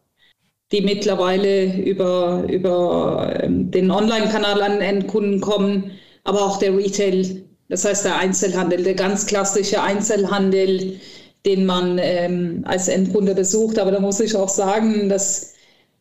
die 0.72 0.82
mittlerweile 0.82 1.76
über, 1.84 2.44
über 2.50 3.44
den 3.48 3.92
Online-Kanal 3.92 4.62
an 4.62 4.82
Endkunden 4.82 5.42
kommen, 5.42 5.92
aber 6.24 6.42
auch 6.42 6.58
der 6.58 6.76
Retail, 6.76 7.44
das 7.70 7.86
heißt 7.86 8.06
der 8.06 8.18
Einzelhandel, 8.18 8.84
der 8.84 8.96
ganz 8.96 9.28
klassische 9.28 9.82
Einzelhandel, 9.82 11.00
den 11.46 11.66
man 11.68 12.00
ähm, 12.02 12.64
als 12.66 12.88
Endkunde 12.88 13.36
besucht. 13.36 13.78
Aber 13.78 13.92
da 13.92 14.00
muss 14.00 14.20
ich 14.20 14.36
auch 14.36 14.50
sagen, 14.50 15.08
dass 15.08 15.55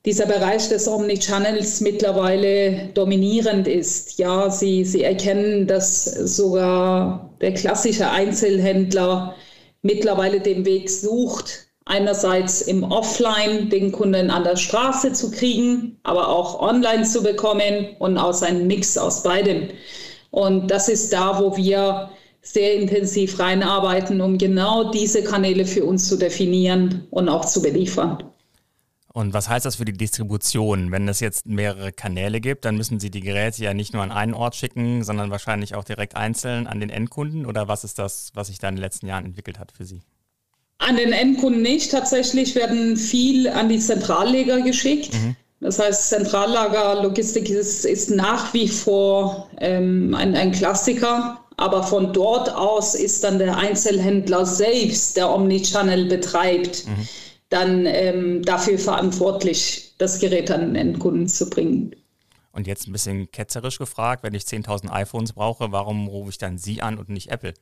dieser 0.04 0.26
Bereich 0.26 0.68
des 0.68 0.86
Omnichannels 0.86 1.80
mittlerweile 1.80 2.90
dominierend 2.92 3.66
ist. 3.66 4.18
Ja, 4.18 4.50
Sie, 4.50 4.84
Sie 4.84 5.02
erkennen, 5.02 5.66
dass 5.66 6.04
sogar 6.04 7.34
der 7.40 7.54
klassische 7.54 8.10
Einzelhändler 8.10 9.34
mittlerweile 9.80 10.40
den 10.40 10.66
Weg 10.66 10.90
sucht, 10.90 11.68
einerseits 11.86 12.62
im 12.62 12.84
Offline 12.84 13.70
den 13.70 13.92
Kunden 13.92 14.30
an 14.30 14.44
der 14.44 14.56
Straße 14.56 15.12
zu 15.12 15.30
kriegen, 15.30 15.98
aber 16.02 16.28
auch 16.28 16.60
online 16.60 17.04
zu 17.04 17.22
bekommen 17.22 17.96
und 17.98 18.18
aus 18.18 18.42
einem 18.42 18.66
Mix 18.66 18.98
aus 18.98 19.22
beidem. 19.22 19.68
Und 20.30 20.70
das 20.70 20.88
ist 20.88 21.12
da, 21.12 21.38
wo 21.38 21.56
wir 21.56 22.10
sehr 22.42 22.74
intensiv 22.74 23.38
reinarbeiten, 23.38 24.20
um 24.20 24.36
genau 24.36 24.90
diese 24.90 25.22
Kanäle 25.24 25.64
für 25.64 25.84
uns 25.84 26.08
zu 26.08 26.16
definieren 26.16 27.06
und 27.10 27.30
auch 27.30 27.46
zu 27.46 27.62
beliefern. 27.62 28.33
Und 29.16 29.32
was 29.32 29.48
heißt 29.48 29.64
das 29.64 29.76
für 29.76 29.84
die 29.84 29.92
Distribution? 29.92 30.90
Wenn 30.90 31.06
es 31.06 31.20
jetzt 31.20 31.46
mehrere 31.46 31.92
Kanäle 31.92 32.40
gibt, 32.40 32.64
dann 32.64 32.76
müssen 32.76 32.98
Sie 32.98 33.12
die 33.12 33.20
Geräte 33.20 33.62
ja 33.62 33.72
nicht 33.72 33.94
nur 33.94 34.02
an 34.02 34.10
einen 34.10 34.34
Ort 34.34 34.56
schicken, 34.56 35.04
sondern 35.04 35.30
wahrscheinlich 35.30 35.76
auch 35.76 35.84
direkt 35.84 36.16
einzeln 36.16 36.66
an 36.66 36.80
den 36.80 36.90
Endkunden. 36.90 37.46
Oder 37.46 37.68
was 37.68 37.84
ist 37.84 38.00
das, 38.00 38.32
was 38.34 38.48
sich 38.48 38.58
da 38.58 38.68
in 38.68 38.74
den 38.74 38.82
letzten 38.82 39.06
Jahren 39.06 39.24
entwickelt 39.24 39.60
hat 39.60 39.70
für 39.70 39.84
Sie? 39.84 40.02
An 40.78 40.96
den 40.96 41.12
Endkunden 41.12 41.62
nicht. 41.62 41.92
Tatsächlich 41.92 42.56
werden 42.56 42.96
viel 42.96 43.48
an 43.48 43.68
die 43.68 43.78
Zentralleger 43.78 44.62
geschickt. 44.62 45.14
Mhm. 45.14 45.36
Das 45.60 45.78
heißt, 45.78 46.08
Zentrallagerlogistik 46.08 47.48
ist, 47.48 47.84
ist 47.84 48.10
nach 48.10 48.52
wie 48.52 48.66
vor 48.66 49.48
ähm, 49.60 50.12
ein, 50.16 50.34
ein 50.34 50.50
Klassiker. 50.50 51.38
Aber 51.56 51.84
von 51.84 52.12
dort 52.12 52.52
aus 52.52 52.96
ist 52.96 53.22
dann 53.22 53.38
der 53.38 53.56
Einzelhändler 53.56 54.44
selbst, 54.44 55.16
der 55.16 55.32
Omnichannel 55.32 56.06
betreibt. 56.06 56.88
Mhm 56.88 57.08
dann 57.54 57.86
ähm, 57.86 58.42
dafür 58.42 58.78
verantwortlich, 58.78 59.94
das 59.98 60.18
Gerät 60.18 60.50
an 60.50 60.60
den 60.60 60.74
Endkunden 60.74 61.28
zu 61.28 61.48
bringen. 61.48 61.94
Und 62.52 62.66
jetzt 62.66 62.86
ein 62.86 62.92
bisschen 62.92 63.30
ketzerisch 63.30 63.78
gefragt, 63.78 64.22
wenn 64.22 64.34
ich 64.34 64.42
10.000 64.42 64.90
iPhones 64.90 65.32
brauche, 65.32 65.72
warum 65.72 66.08
rufe 66.08 66.30
ich 66.30 66.38
dann 66.38 66.58
Sie 66.58 66.82
an 66.82 66.98
und 66.98 67.08
nicht 67.08 67.30
Apple? 67.30 67.54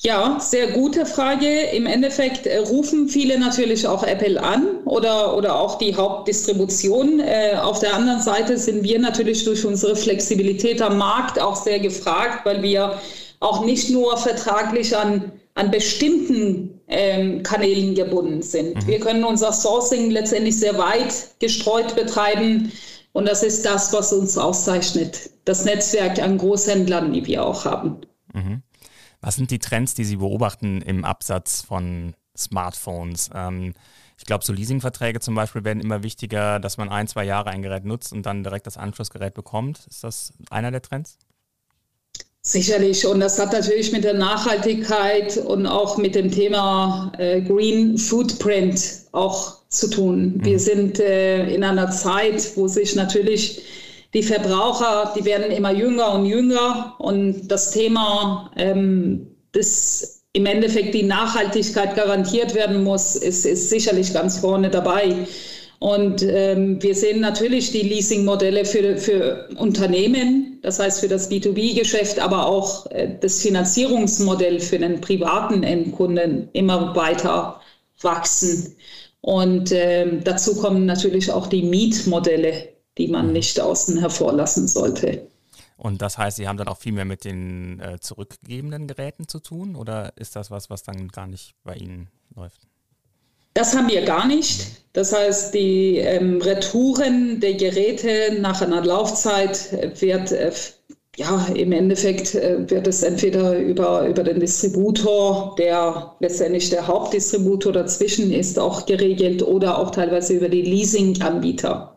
Ja, 0.00 0.38
sehr 0.38 0.68
gute 0.68 1.06
Frage. 1.06 1.62
Im 1.72 1.86
Endeffekt 1.86 2.46
äh, 2.46 2.58
rufen 2.58 3.08
viele 3.08 3.38
natürlich 3.38 3.86
auch 3.86 4.04
Apple 4.04 4.40
an 4.40 4.82
oder, 4.84 5.36
oder 5.36 5.58
auch 5.58 5.76
die 5.78 5.96
Hauptdistribution. 5.96 7.18
Äh, 7.18 7.56
auf 7.60 7.80
der 7.80 7.94
anderen 7.94 8.20
Seite 8.20 8.58
sind 8.58 8.84
wir 8.84 9.00
natürlich 9.00 9.44
durch 9.44 9.64
unsere 9.64 9.96
Flexibilität 9.96 10.80
am 10.82 10.98
Markt 10.98 11.40
auch 11.40 11.56
sehr 11.56 11.80
gefragt, 11.80 12.46
weil 12.46 12.62
wir 12.62 13.00
auch 13.40 13.64
nicht 13.64 13.90
nur 13.90 14.16
vertraglich 14.16 14.96
an, 14.96 15.32
an 15.54 15.70
bestimmten 15.72 16.77
ähm, 16.88 17.42
Kanälen 17.42 17.94
gebunden 17.94 18.42
sind. 18.42 18.76
Mhm. 18.76 18.86
Wir 18.86 19.00
können 19.00 19.24
unser 19.24 19.52
Sourcing 19.52 20.10
letztendlich 20.10 20.58
sehr 20.58 20.78
weit 20.78 21.30
gestreut 21.38 21.94
betreiben. 21.94 22.72
Und 23.12 23.26
das 23.26 23.42
ist 23.42 23.64
das, 23.64 23.92
was 23.92 24.12
uns 24.12 24.36
auszeichnet. 24.38 25.30
Das 25.44 25.64
Netzwerk 25.64 26.18
an 26.20 26.38
Großhändlern, 26.38 27.12
die 27.12 27.26
wir 27.26 27.44
auch 27.44 27.64
haben. 27.64 27.98
Mhm. 28.32 28.62
Was 29.20 29.36
sind 29.36 29.50
die 29.50 29.58
Trends, 29.58 29.94
die 29.94 30.04
Sie 30.04 30.16
beobachten 30.16 30.80
im 30.82 31.04
Absatz 31.04 31.62
von 31.62 32.14
Smartphones? 32.36 33.30
Ähm, 33.34 33.74
ich 34.16 34.24
glaube, 34.24 34.44
so 34.44 34.52
Leasingverträge 34.52 35.20
zum 35.20 35.34
Beispiel 35.34 35.64
werden 35.64 35.80
immer 35.80 36.02
wichtiger, 36.02 36.58
dass 36.60 36.76
man 36.76 36.88
ein, 36.88 37.06
zwei 37.06 37.24
Jahre 37.24 37.50
ein 37.50 37.62
Gerät 37.62 37.84
nutzt 37.84 38.12
und 38.12 38.24
dann 38.26 38.42
direkt 38.42 38.66
das 38.66 38.76
Anschlussgerät 38.76 39.34
bekommt. 39.34 39.86
Ist 39.88 40.04
das 40.04 40.32
einer 40.50 40.70
der 40.70 40.82
Trends? 40.82 41.18
Sicherlich. 42.48 43.06
Und 43.06 43.20
das 43.20 43.38
hat 43.38 43.52
natürlich 43.52 43.92
mit 43.92 44.04
der 44.04 44.14
Nachhaltigkeit 44.14 45.36
und 45.36 45.66
auch 45.66 45.98
mit 45.98 46.14
dem 46.14 46.30
Thema 46.30 47.12
äh, 47.18 47.42
Green 47.42 47.98
Footprint 47.98 48.80
auch 49.12 49.58
zu 49.68 49.90
tun. 49.90 50.36
Mhm. 50.38 50.44
Wir 50.46 50.58
sind 50.58 50.98
äh, 50.98 51.54
in 51.54 51.62
einer 51.62 51.90
Zeit, 51.90 52.56
wo 52.56 52.66
sich 52.66 52.96
natürlich 52.96 53.60
die 54.14 54.22
Verbraucher, 54.22 55.12
die 55.14 55.26
werden 55.26 55.50
immer 55.50 55.72
jünger 55.72 56.14
und 56.14 56.24
jünger 56.24 56.94
und 56.96 57.48
das 57.48 57.72
Thema, 57.72 58.50
ähm, 58.56 59.26
das 59.52 60.22
im 60.32 60.46
Endeffekt 60.46 60.94
die 60.94 61.02
Nachhaltigkeit 61.02 61.96
garantiert 61.96 62.54
werden 62.54 62.82
muss, 62.82 63.14
ist, 63.14 63.44
ist 63.44 63.68
sicherlich 63.68 64.14
ganz 64.14 64.38
vorne 64.38 64.70
dabei. 64.70 65.26
Und 65.80 66.22
ähm, 66.22 66.82
wir 66.82 66.94
sehen 66.94 67.20
natürlich 67.20 67.70
die 67.70 67.82
Leasingmodelle 67.82 68.64
für, 68.64 68.96
für 68.96 69.48
Unternehmen, 69.56 70.58
das 70.62 70.80
heißt 70.80 71.00
für 71.00 71.08
das 71.08 71.30
B2B-Geschäft, 71.30 72.18
aber 72.18 72.46
auch 72.46 72.90
äh, 72.90 73.16
das 73.20 73.40
Finanzierungsmodell 73.40 74.58
für 74.58 74.78
den 74.78 75.00
privaten 75.00 75.62
Endkunden 75.62 76.48
immer 76.52 76.96
weiter 76.96 77.60
wachsen. 78.00 78.74
Und 79.20 79.70
ähm, 79.72 80.24
dazu 80.24 80.56
kommen 80.56 80.84
natürlich 80.84 81.30
auch 81.30 81.46
die 81.46 81.62
Mietmodelle, 81.62 82.70
die 82.96 83.08
man 83.08 83.28
mhm. 83.28 83.32
nicht 83.34 83.60
außen 83.60 83.98
hervorlassen 83.98 84.66
sollte. 84.66 85.28
Und 85.76 86.02
das 86.02 86.18
heißt, 86.18 86.38
Sie 86.38 86.48
haben 86.48 86.56
dann 86.56 86.66
auch 86.66 86.78
viel 86.78 86.92
mehr 86.92 87.04
mit 87.04 87.24
den 87.24 87.78
äh, 87.78 88.00
zurückgegebenen 88.00 88.88
Geräten 88.88 89.28
zu 89.28 89.38
tun 89.38 89.76
oder 89.76 90.12
ist 90.16 90.34
das 90.34 90.50
was, 90.50 90.70
was 90.70 90.82
dann 90.82 91.06
gar 91.08 91.28
nicht 91.28 91.54
bei 91.62 91.74
Ihnen 91.76 92.08
läuft? 92.34 92.66
Das 93.58 93.74
haben 93.74 93.88
wir 93.88 94.02
gar 94.02 94.24
nicht. 94.24 94.66
Das 94.92 95.12
heißt, 95.12 95.52
die 95.52 95.96
ähm, 95.96 96.40
Retouren 96.40 97.40
der 97.40 97.54
Geräte 97.54 98.38
nach 98.38 98.62
einer 98.62 98.84
Laufzeit 98.84 100.00
wird 100.00 100.30
äh, 100.30 100.52
ja, 101.16 101.44
im 101.56 101.72
Endeffekt 101.72 102.36
äh, 102.36 102.70
wird 102.70 102.86
es 102.86 103.02
entweder 103.02 103.58
über, 103.58 104.06
über 104.06 104.22
den 104.22 104.38
Distributor, 104.38 105.56
der 105.58 106.14
letztendlich 106.20 106.70
der 106.70 106.86
Hauptdistributor 106.86 107.72
dazwischen 107.72 108.32
ist, 108.32 108.60
auch 108.60 108.86
geregelt 108.86 109.42
oder 109.42 109.76
auch 109.76 109.90
teilweise 109.90 110.34
über 110.34 110.48
die 110.48 110.62
Leasinganbieter. 110.62 111.96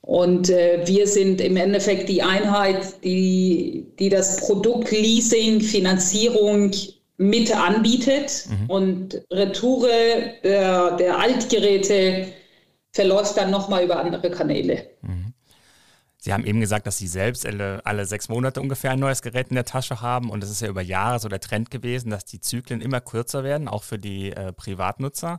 Und 0.00 0.50
äh, 0.50 0.80
wir 0.84 1.06
sind 1.06 1.40
im 1.40 1.56
Endeffekt 1.56 2.08
die 2.08 2.22
Einheit, 2.22 3.04
die, 3.04 3.86
die 4.00 4.08
das 4.08 4.38
Produkt 4.38 4.90
Leasing, 4.90 5.60
Finanzierung 5.60 6.72
mit 7.18 7.54
anbietet 7.54 8.48
mhm. 8.48 8.70
und 8.70 9.22
Retoure 9.32 10.34
der, 10.44 10.96
der 10.96 11.18
Altgeräte 11.18 12.28
verläuft 12.92 13.36
dann 13.36 13.50
nochmal 13.50 13.84
über 13.84 13.98
andere 13.98 14.30
Kanäle. 14.30 14.88
Mhm. 15.02 15.32
Sie 16.18 16.32
haben 16.32 16.44
eben 16.44 16.58
gesagt, 16.60 16.88
dass 16.88 16.98
Sie 16.98 17.06
selbst 17.06 17.46
alle, 17.46 17.80
alle, 17.84 18.04
sechs 18.04 18.28
Monate 18.28 18.60
ungefähr 18.60 18.90
ein 18.90 18.98
neues 18.98 19.22
Gerät 19.22 19.48
in 19.50 19.54
der 19.54 19.64
Tasche 19.64 20.00
haben. 20.00 20.28
Und 20.28 20.42
es 20.42 20.50
ist 20.50 20.60
ja 20.60 20.66
über 20.66 20.82
Jahre 20.82 21.20
so 21.20 21.28
der 21.28 21.38
Trend 21.38 21.70
gewesen, 21.70 22.10
dass 22.10 22.24
die 22.24 22.40
Zyklen 22.40 22.80
immer 22.80 23.00
kürzer 23.00 23.44
werden, 23.44 23.68
auch 23.68 23.84
für 23.84 23.96
die 23.96 24.32
äh, 24.32 24.52
Privatnutzer. 24.52 25.38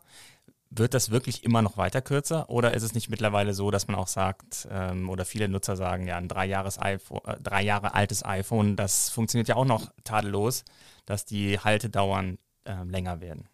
Wird 0.69 0.93
das 0.93 1.11
wirklich 1.11 1.43
immer 1.43 1.61
noch 1.61 1.75
weiter 1.75 2.01
kürzer? 2.01 2.49
Oder 2.49 2.73
ist 2.73 2.83
es 2.83 2.93
nicht 2.93 3.09
mittlerweile 3.09 3.53
so, 3.53 3.69
dass 3.69 3.87
man 3.87 3.97
auch 3.97 4.07
sagt, 4.07 4.65
ähm, 4.71 5.09
oder 5.09 5.25
viele 5.25 5.49
Nutzer 5.49 5.75
sagen, 5.75 6.07
ja, 6.07 6.15
ein 6.15 6.29
drei, 6.29 6.45
Jahres 6.45 6.81
iPhone, 6.81 7.21
äh, 7.25 7.35
drei 7.41 7.63
Jahre 7.63 7.93
altes 7.93 8.23
iPhone, 8.23 8.77
das 8.77 9.09
funktioniert 9.09 9.49
ja 9.49 9.57
auch 9.57 9.65
noch 9.65 9.91
tadellos, 10.05 10.63
dass 11.07 11.25
die 11.25 11.57
Haltedauern 11.57 12.37
äh, 12.65 12.83
länger 12.87 13.19
werden? 13.19 13.49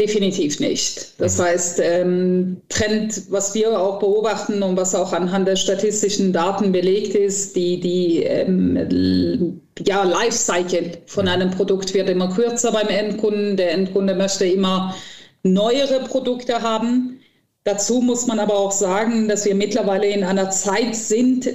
Definitiv 0.00 0.60
nicht. 0.60 1.20
Das 1.20 1.38
mhm. 1.38 1.42
heißt, 1.42 1.80
ähm, 1.82 2.62
Trend, 2.68 3.30
was 3.30 3.52
wir 3.54 3.78
auch 3.78 3.98
beobachten 3.98 4.62
und 4.62 4.76
was 4.76 4.94
auch 4.94 5.12
anhand 5.12 5.48
der 5.48 5.56
statistischen 5.56 6.32
Daten 6.32 6.70
belegt 6.70 7.16
ist, 7.16 7.56
die, 7.56 7.80
die 7.80 8.22
ähm, 8.22 9.60
ja, 9.84 10.04
Lifecycle 10.04 10.98
von 11.06 11.24
mhm. 11.24 11.30
einem 11.30 11.50
Produkt 11.50 11.92
wird 11.94 12.08
immer 12.08 12.32
kürzer 12.32 12.70
beim 12.70 12.86
Endkunden. 12.88 13.56
Der 13.56 13.72
Endkunde 13.72 14.14
möchte 14.14 14.46
immer 14.46 14.94
neuere 15.42 16.04
Produkte 16.04 16.62
haben. 16.62 17.18
Dazu 17.64 18.00
muss 18.00 18.28
man 18.28 18.38
aber 18.38 18.56
auch 18.56 18.72
sagen, 18.72 19.26
dass 19.26 19.44
wir 19.44 19.56
mittlerweile 19.56 20.06
in 20.06 20.22
einer 20.22 20.50
Zeit 20.50 20.94
sind, 20.94 21.48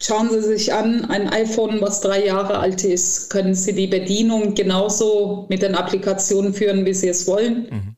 Schauen 0.00 0.28
Sie 0.30 0.42
sich 0.42 0.72
an, 0.72 1.04
ein 1.06 1.28
iPhone, 1.28 1.80
was 1.80 2.00
drei 2.00 2.26
Jahre 2.26 2.58
alt 2.58 2.84
ist, 2.84 3.30
können 3.30 3.54
Sie 3.54 3.72
die 3.72 3.86
Bedienung 3.86 4.54
genauso 4.54 5.46
mit 5.48 5.62
den 5.62 5.74
Applikationen 5.74 6.52
führen, 6.52 6.84
wie 6.84 6.94
Sie 6.94 7.08
es 7.08 7.26
wollen? 7.26 7.68
Mhm. 7.70 7.96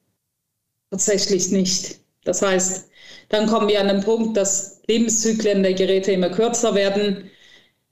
Tatsächlich 0.91 1.51
nicht. 1.51 1.99
Das 2.25 2.43
heißt, 2.43 2.89
dann 3.29 3.47
kommen 3.47 3.69
wir 3.69 3.81
an 3.81 3.89
den 3.89 4.03
Punkt, 4.03 4.37
dass 4.37 4.81
Lebenszyklen 4.87 5.63
der 5.63 5.75
Geräte 5.75 6.13
immer 6.13 6.31
kürzer 6.31 6.75
werden, 6.75 7.31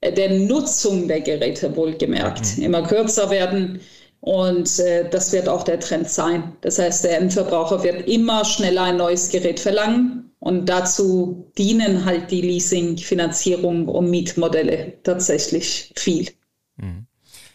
äh, 0.01 0.13
der 0.13 0.29
Nutzung 0.29 1.07
der 1.07 1.21
Geräte 1.21 1.75
wohlgemerkt 1.75 2.57
mhm. 2.57 2.63
immer 2.63 2.83
kürzer 2.83 3.29
werden. 3.29 3.81
Und 4.21 4.79
äh, 4.79 5.09
das 5.09 5.31
wird 5.33 5.49
auch 5.49 5.63
der 5.63 5.79
Trend 5.79 6.09
sein. 6.09 6.55
Das 6.61 6.79
heißt, 6.79 7.03
der 7.03 7.19
Endverbraucher 7.19 7.83
wird 7.83 8.07
immer 8.07 8.45
schneller 8.45 8.83
ein 8.83 8.97
neues 8.97 9.29
Gerät 9.29 9.59
verlangen. 9.59 10.24
Und 10.45 10.67
dazu 10.67 11.51
dienen 11.57 12.05
halt 12.05 12.29
die 12.29 12.41
Leasing, 12.41 12.99
Finanzierung 12.99 13.87
und 13.87 14.11
Mietmodelle 14.11 14.93
tatsächlich 15.01 15.91
viel. 15.95 16.29
Mhm. 16.75 17.07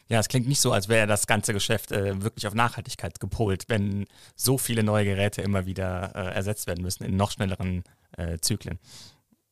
Ja, 0.08 0.18
es 0.18 0.26
klingt 0.26 0.48
nicht 0.48 0.60
so, 0.60 0.72
als 0.72 0.88
wäre 0.88 1.06
das 1.06 1.28
ganze 1.28 1.52
Geschäft 1.52 1.92
äh, 1.92 2.20
wirklich 2.20 2.48
auf 2.48 2.54
Nachhaltigkeit 2.54 3.20
gepolt, 3.20 3.66
wenn 3.68 4.06
so 4.34 4.58
viele 4.58 4.82
neue 4.82 5.04
Geräte 5.04 5.40
immer 5.40 5.66
wieder 5.66 6.10
äh, 6.16 6.34
ersetzt 6.34 6.66
werden 6.66 6.82
müssen 6.82 7.04
in 7.04 7.16
noch 7.16 7.30
schnelleren 7.30 7.84
äh, 8.18 8.38
Zyklen. 8.40 8.80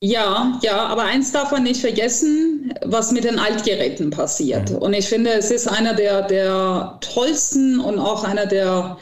Ja, 0.01 0.59
ja, 0.65 0.87
aber 0.87 1.05
eins 1.05 1.31
darf 1.31 1.53
man 1.53 1.63
nicht 1.63 1.81
vergessen, 1.81 2.75
was 2.87 3.13
mit 3.13 3.23
den 3.23 3.39
Altgeräten 3.39 4.11
passiert. 4.11 4.71
Mhm. 4.71 4.79
Und 4.79 4.95
ich 4.95 5.09
finde, 5.09 5.31
es 5.31 5.53
ist 5.53 5.69
einer 5.69 5.95
der, 5.95 6.23
der 6.23 6.99
tollsten 7.03 7.79
und 7.79 8.01
auch 8.01 8.25
einer 8.25 8.47
der 8.47 8.99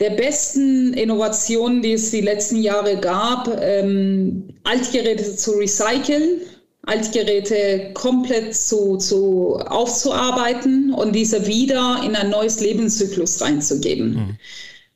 der 0.00 0.10
besten 0.10 0.92
Innovationen, 0.92 1.82
die 1.82 1.92
es 1.92 2.10
die 2.10 2.20
letzten 2.20 2.56
Jahre 2.56 2.98
gab, 2.98 3.48
ähm, 3.60 4.48
Altgeräte 4.64 5.36
zu 5.36 5.52
recyceln, 5.52 6.40
Altgeräte 6.82 7.90
komplett 7.94 8.54
zu, 8.54 8.96
zu 8.98 9.56
aufzuarbeiten 9.56 10.92
und 10.92 11.12
diese 11.14 11.46
wieder 11.46 12.02
in 12.04 12.14
ein 12.14 12.30
neues 12.30 12.60
Lebenszyklus 12.60 13.40
reinzugeben. 13.40 14.14
Mhm. 14.14 14.38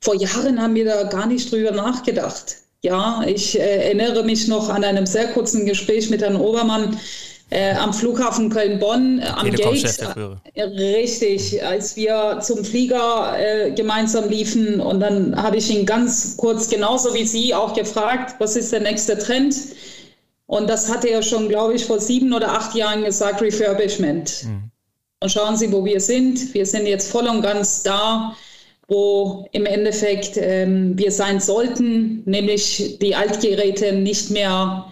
Vor 0.01 0.15
Jahren 0.15 0.61
haben 0.63 0.75
wir 0.75 0.85
da 0.85 1.03
gar 1.05 1.27
nicht 1.27 1.51
drüber 1.51 1.73
nachgedacht. 1.73 2.57
Ja, 2.83 3.23
ich 3.27 3.59
äh, 3.59 3.85
erinnere 3.85 4.23
mich 4.23 4.49
noch 4.49 4.69
an 4.69 4.85
einem 4.85 5.05
sehr 5.05 5.29
kurzen 5.29 5.67
Gespräch 5.67 6.09
mit 6.11 6.23
Herrn 6.23 6.37
Obermann, 6.37 6.99
äh, 7.51 7.75
am 7.75 7.93
Flughafen 7.93 8.49
Köln-Bonn 8.49 9.19
äh, 9.19 9.27
am 9.27 9.51
Gate. 9.51 9.99
Äh, 10.55 10.63
richtig, 10.63 11.63
als 11.65 11.97
wir 11.97 12.39
zum 12.41 12.65
Flieger 12.65 13.37
äh, 13.39 13.73
gemeinsam 13.73 14.29
liefen 14.29 14.81
und 14.81 15.01
dann 15.01 15.41
habe 15.41 15.57
ich 15.57 15.69
ihn 15.71 15.85
ganz 15.85 16.37
kurz, 16.37 16.69
genauso 16.69 17.13
wie 17.15 17.27
Sie, 17.27 17.53
auch 17.55 17.75
gefragt, 17.75 18.37
was 18.39 18.57
ist 18.57 18.73
der 18.73 18.81
nächste 18.81 19.19
Trend? 19.19 19.55
Und 20.47 20.69
das 20.69 20.91
hatte 20.91 21.09
er 21.09 21.23
schon, 21.23 21.49
glaube 21.49 21.75
ich, 21.75 21.85
vor 21.85 22.01
sieben 22.01 22.33
oder 22.33 22.53
acht 22.53 22.75
Jahren 22.75 23.05
gesagt, 23.05 23.41
Refurbishment. 23.41 24.45
Mhm. 24.45 24.71
Und 25.23 25.31
schauen 25.31 25.57
Sie, 25.57 25.71
wo 25.71 25.85
wir 25.85 26.01
sind. 26.01 26.55
Wir 26.55 26.67
sind 26.67 26.87
jetzt 26.87 27.11
voll 27.11 27.29
und 27.29 27.43
ganz 27.43 27.83
da, 27.83 28.35
wo 28.89 29.47
im 29.53 29.67
Endeffekt 29.67 30.37
ähm, 30.37 30.99
wir 30.99 31.13
sein 31.13 31.41
sollten, 31.41 32.23
nämlich 32.25 32.99
die 33.01 33.15
Altgeräte 33.15 33.93
nicht 33.93 34.31
mehr 34.31 34.91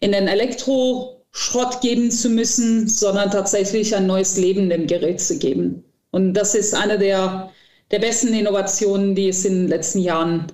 in 0.00 0.12
den 0.12 0.28
Elektro 0.28 1.19
Schrott 1.32 1.80
geben 1.80 2.10
zu 2.10 2.28
müssen, 2.28 2.88
sondern 2.88 3.30
tatsächlich 3.30 3.94
ein 3.94 4.06
neues 4.06 4.36
Leben 4.36 4.68
dem 4.68 4.86
Gerät 4.86 5.20
zu 5.20 5.38
geben. 5.38 5.84
Und 6.10 6.34
das 6.34 6.54
ist 6.54 6.74
eine 6.74 6.98
der, 6.98 7.50
der 7.90 8.00
besten 8.00 8.34
Innovationen, 8.34 9.14
die 9.14 9.28
es 9.28 9.44
in 9.44 9.54
den 9.54 9.68
letzten 9.68 10.00
Jahren 10.00 10.46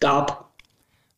gab. 0.00 0.44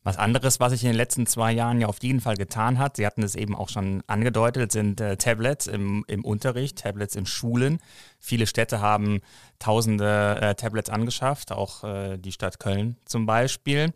Was 0.07 0.17
anderes, 0.17 0.61
was 0.61 0.71
sich 0.71 0.83
in 0.83 0.91
den 0.91 0.95
letzten 0.95 1.25
zwei 1.25 1.51
Jahren 1.51 1.81
ja 1.81 1.87
auf 1.87 2.01
jeden 2.01 2.21
Fall 2.21 2.37
getan 2.37 2.79
hat, 2.79 2.95
Sie 2.95 3.05
hatten 3.05 3.23
es 3.23 3.35
eben 3.35 3.53
auch 3.53 3.67
schon 3.67 4.03
angedeutet, 4.07 4.71
sind 4.71 5.01
äh, 5.01 5.17
Tablets 5.17 5.67
im, 5.67 6.05
im 6.07 6.23
Unterricht, 6.23 6.77
Tablets 6.77 7.17
in 7.17 7.25
Schulen. 7.25 7.79
Viele 8.17 8.47
Städte 8.47 8.79
haben 8.79 9.19
tausende 9.59 10.37
äh, 10.39 10.55
Tablets 10.55 10.89
angeschafft, 10.89 11.51
auch 11.51 11.83
äh, 11.83 12.17
die 12.17 12.31
Stadt 12.31 12.57
Köln 12.57 12.95
zum 13.03 13.25
Beispiel. 13.25 13.93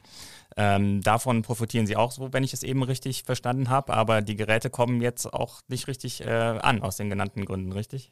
Ähm, 0.58 1.02
davon 1.02 1.42
profitieren 1.44 1.88
sie 1.88 1.96
auch 1.96 2.12
so, 2.12 2.34
wenn 2.34 2.44
ich 2.44 2.54
es 2.54 2.64
eben 2.64 2.84
richtig 2.84 3.24
verstanden 3.24 3.70
habe. 3.70 3.94
Aber 3.94 4.22
die 4.22 4.36
Geräte 4.36 4.70
kommen 4.70 5.02
jetzt 5.02 5.32
auch 5.32 5.62
nicht 5.68 5.88
richtig 5.88 6.22
äh, 6.22 6.30
an, 6.30 6.82
aus 6.82 6.98
den 6.98 7.10
genannten 7.10 7.46
Gründen, 7.46 7.72
richtig? 7.72 8.10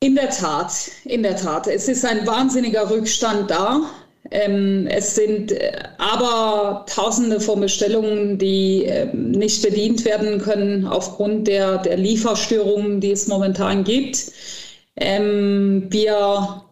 In 0.00 0.14
der 0.14 0.30
Tat, 0.30 0.90
in 1.04 1.22
der 1.22 1.36
Tat. 1.36 1.66
Es 1.66 1.88
ist 1.88 2.04
ein 2.04 2.26
wahnsinniger 2.26 2.88
Rückstand 2.88 3.50
da. 3.50 3.82
Ähm, 4.30 4.86
es 4.86 5.14
sind 5.14 5.52
äh, 5.52 5.72
aber 5.98 6.84
Tausende 6.86 7.40
von 7.40 7.60
Bestellungen, 7.60 8.38
die 8.38 8.84
äh, 8.84 9.06
nicht 9.14 9.62
bedient 9.62 10.04
werden 10.04 10.40
können 10.40 10.86
aufgrund 10.86 11.48
der, 11.48 11.78
der 11.78 11.96
Lieferstörungen, 11.96 13.00
die 13.00 13.12
es 13.12 13.26
momentan 13.26 13.84
gibt. 13.84 14.32
Ähm, 14.96 15.86
wir 15.88 16.62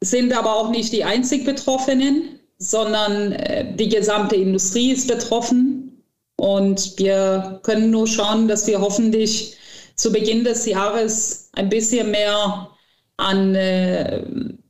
sind 0.00 0.36
aber 0.36 0.54
auch 0.54 0.70
nicht 0.70 0.92
die 0.92 1.04
einzig 1.04 1.44
Betroffenen 1.44 2.35
sondern 2.58 3.32
äh, 3.32 3.74
die 3.74 3.88
gesamte 3.88 4.36
Industrie 4.36 4.92
ist 4.92 5.08
betroffen. 5.08 6.02
Und 6.36 6.98
wir 6.98 7.60
können 7.62 7.90
nur 7.90 8.06
schauen, 8.06 8.48
dass 8.48 8.66
wir 8.66 8.80
hoffentlich 8.80 9.56
zu 9.94 10.12
Beginn 10.12 10.44
des 10.44 10.66
Jahres 10.66 11.50
ein 11.54 11.68
bisschen 11.68 12.10
mehr 12.10 12.70
an 13.16 13.54
äh, 13.54 14.22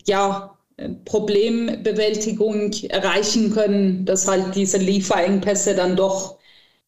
ja, 0.06 0.56
Problembewältigung 1.04 2.72
erreichen 2.88 3.52
können, 3.52 4.04
dass 4.04 4.28
halt 4.28 4.54
diese 4.54 4.78
Lieferengpässe 4.78 5.74
dann 5.74 5.96
doch 5.96 6.38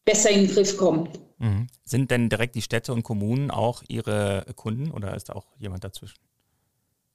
besser 0.05 0.29
in 0.29 0.45
den 0.45 0.53
Griff 0.53 0.77
kommen. 0.77 1.09
Mhm. 1.39 1.67
Sind 1.83 2.11
denn 2.11 2.29
direkt 2.29 2.55
die 2.55 2.61
Städte 2.61 2.93
und 2.93 3.03
Kommunen 3.03 3.51
auch 3.51 3.83
Ihre 3.87 4.45
Kunden 4.55 4.91
oder 4.91 5.15
ist 5.15 5.29
da 5.29 5.33
auch 5.33 5.47
jemand 5.57 5.83
dazwischen? 5.83 6.17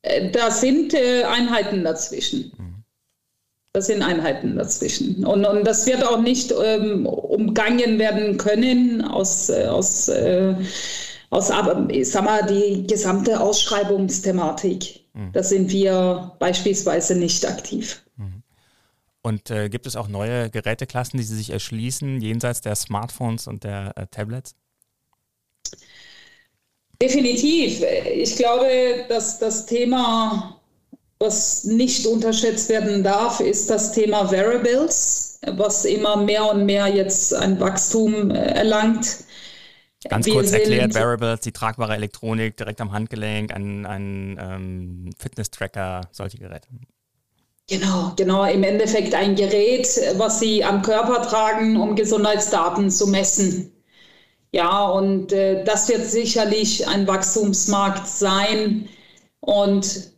Äh, 0.03 0.31
da 0.31 0.51
sind 0.51 0.94
äh, 0.94 1.25
Einheiten 1.25 1.85
dazwischen. 1.85 2.53
Mhm. 2.59 2.84
Das 3.75 3.87
sind 3.87 4.03
Einheiten 4.03 4.55
dazwischen. 4.55 5.27
Und, 5.27 5.45
und 5.45 5.65
das 5.65 5.85
wird 5.85 6.07
auch 6.07 6.21
nicht 6.21 6.55
ähm, 6.65 7.07
umgangen 7.07 7.99
werden 7.99 8.37
können 8.37 9.03
aus, 9.03 9.49
äh, 9.49 9.67
aus, 9.67 10.07
äh, 10.07 10.55
aus 11.31 11.51
ich 11.89 12.09
sag 12.09 12.25
mal, 12.25 12.47
die 12.47 12.87
gesamte 12.87 13.41
Ausschreibungsthematik. 13.41 15.01
Mhm. 15.13 15.33
Da 15.33 15.43
sind 15.43 15.73
wir 15.73 16.37
beispielsweise 16.39 17.17
nicht 17.17 17.49
aktiv. 17.49 18.05
Mhm. 18.17 18.45
Und 19.23 19.51
äh, 19.51 19.69
gibt 19.69 19.87
es 19.89 19.97
auch 19.97 20.07
neue 20.07 20.51
Geräteklassen, 20.51 21.19
die 21.19 21.25
Sie 21.25 21.35
sich 21.35 21.51
erschließen, 21.51 22.21
jenseits 22.21 22.61
der 22.61 22.77
Smartphones 22.77 23.49
und 23.49 23.65
der 23.65 23.93
äh, 23.97 24.07
Tablets? 24.07 24.55
Definitiv. 27.03 27.83
Ich 28.15 28.37
glaube, 28.37 29.05
dass 29.09 29.41
das 29.41 29.67
Thema 29.67 30.61
was 31.18 31.64
nicht 31.64 32.07
unterschätzt 32.07 32.68
werden 32.68 33.03
darf, 33.03 33.40
ist 33.40 33.70
das 33.70 33.92
Thema 33.92 34.31
Variables, 34.31 35.38
was 35.46 35.85
immer 35.85 36.16
mehr 36.16 36.50
und 36.50 36.66
mehr 36.66 36.88
jetzt 36.88 37.35
ein 37.35 37.61
Wachstum 37.61 38.31
äh, 38.31 38.38
erlangt. 38.38 39.24
Ganz 40.09 40.27
Wir 40.27 40.35
kurz 40.35 40.53
erklärt, 40.53 40.94
Variables, 40.94 41.40
die 41.40 41.53
tragbare 41.53 41.94
Elektronik 41.94 42.57
direkt 42.57 42.81
am 42.81 42.92
Handgelenk, 42.92 43.55
ein, 43.55 43.87
ein 43.87 44.38
ähm, 44.40 45.11
Fitness-Tracker, 45.18 46.03
solche 46.12 46.38
Geräte. 46.38 46.68
Genau, 47.68 48.12
genau. 48.16 48.44
Im 48.44 48.62
Endeffekt 48.62 49.14
ein 49.14 49.35
Gerät, 49.35 49.88
was 50.18 50.40
Sie 50.40 50.62
am 50.62 50.83
Körper 50.83 51.22
tragen, 51.22 51.79
um 51.79 51.96
Gesundheitsdaten 51.96 52.90
zu 52.90 53.07
messen. 53.07 53.72
Ja, 54.53 54.85
und 54.85 55.33
äh, 55.33 55.64
das 55.64 55.88
wird 55.88 56.05
sicherlich 56.05 56.87
ein 56.87 57.07
Wachstumsmarkt 57.07 58.07
sein. 58.07 58.88
Und 59.40 60.13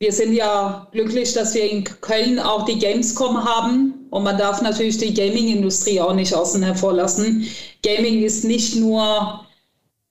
wir 0.00 0.12
sind 0.12 0.32
ja 0.32 0.88
glücklich, 0.92 1.34
dass 1.34 1.54
wir 1.54 1.70
in 1.70 1.84
Köln 1.84 2.38
auch 2.38 2.64
die 2.64 2.78
Gamescom 2.78 3.44
haben. 3.44 4.06
Und 4.08 4.24
man 4.24 4.38
darf 4.38 4.62
natürlich 4.62 4.96
die 4.96 5.12
Gaming-Industrie 5.12 6.00
auch 6.00 6.14
nicht 6.14 6.34
außen 6.34 6.62
hervor 6.62 6.94
lassen. 6.94 7.46
Gaming 7.84 8.22
ist 8.22 8.44
nicht 8.44 8.76
nur 8.76 9.46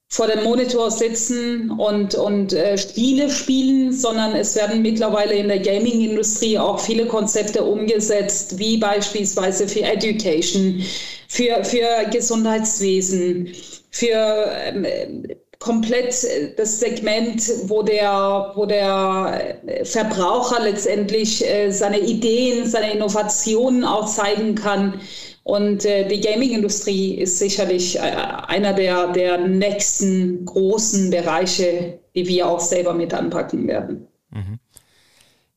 vor 0.08 0.28
dem 0.28 0.44
Monitor 0.44 0.92
sitzen 0.92 1.72
und, 1.72 2.14
und 2.16 2.54
äh, 2.54 2.78
Spiele 2.78 3.32
spielen, 3.32 3.92
sondern 3.92 4.36
es 4.36 4.56
werden 4.56 4.84
mittlerweile 4.84 5.34
in 5.34 5.48
der 5.48 5.60
Gaming-Industrie 5.60 6.58
auch 6.60 6.80
viele 6.80 7.08
Konzepte 7.08 7.64
umgesetzt, 7.64 8.60
wie 8.60 8.78
beispielsweise 8.78 9.68
für 9.68 9.82
Education, 9.82 10.84
für, 11.28 11.64
für 11.64 12.10
Gesundheitswesen, 12.12 13.50
für 13.92 14.52
ähm, 14.66 15.26
komplett 15.60 16.26
das 16.58 16.80
Segment, 16.80 17.44
wo 17.66 17.84
der, 17.84 18.54
wo 18.56 18.66
der 18.66 19.60
Verbraucher 19.84 20.64
letztendlich 20.64 21.46
äh, 21.46 21.70
seine 21.72 22.00
Ideen, 22.00 22.66
seine 22.66 22.94
Innovationen 22.94 23.84
auch 23.84 24.06
zeigen 24.06 24.56
kann. 24.56 25.02
Und 25.44 25.84
äh, 25.84 26.08
die 26.08 26.22
Gaming-Industrie 26.22 27.16
ist 27.16 27.40
sicherlich 27.40 27.98
äh, 27.98 28.02
einer 28.02 28.74
der, 28.74 29.08
der 29.12 29.38
nächsten 29.38 30.46
großen 30.46 31.10
Bereiche, 31.10 32.00
die 32.16 32.28
wir 32.28 32.48
auch 32.48 32.60
selber 32.60 32.94
mit 32.94 33.14
anpacken 33.14 33.68
werden. 33.68 34.08
Mhm. 34.32 34.60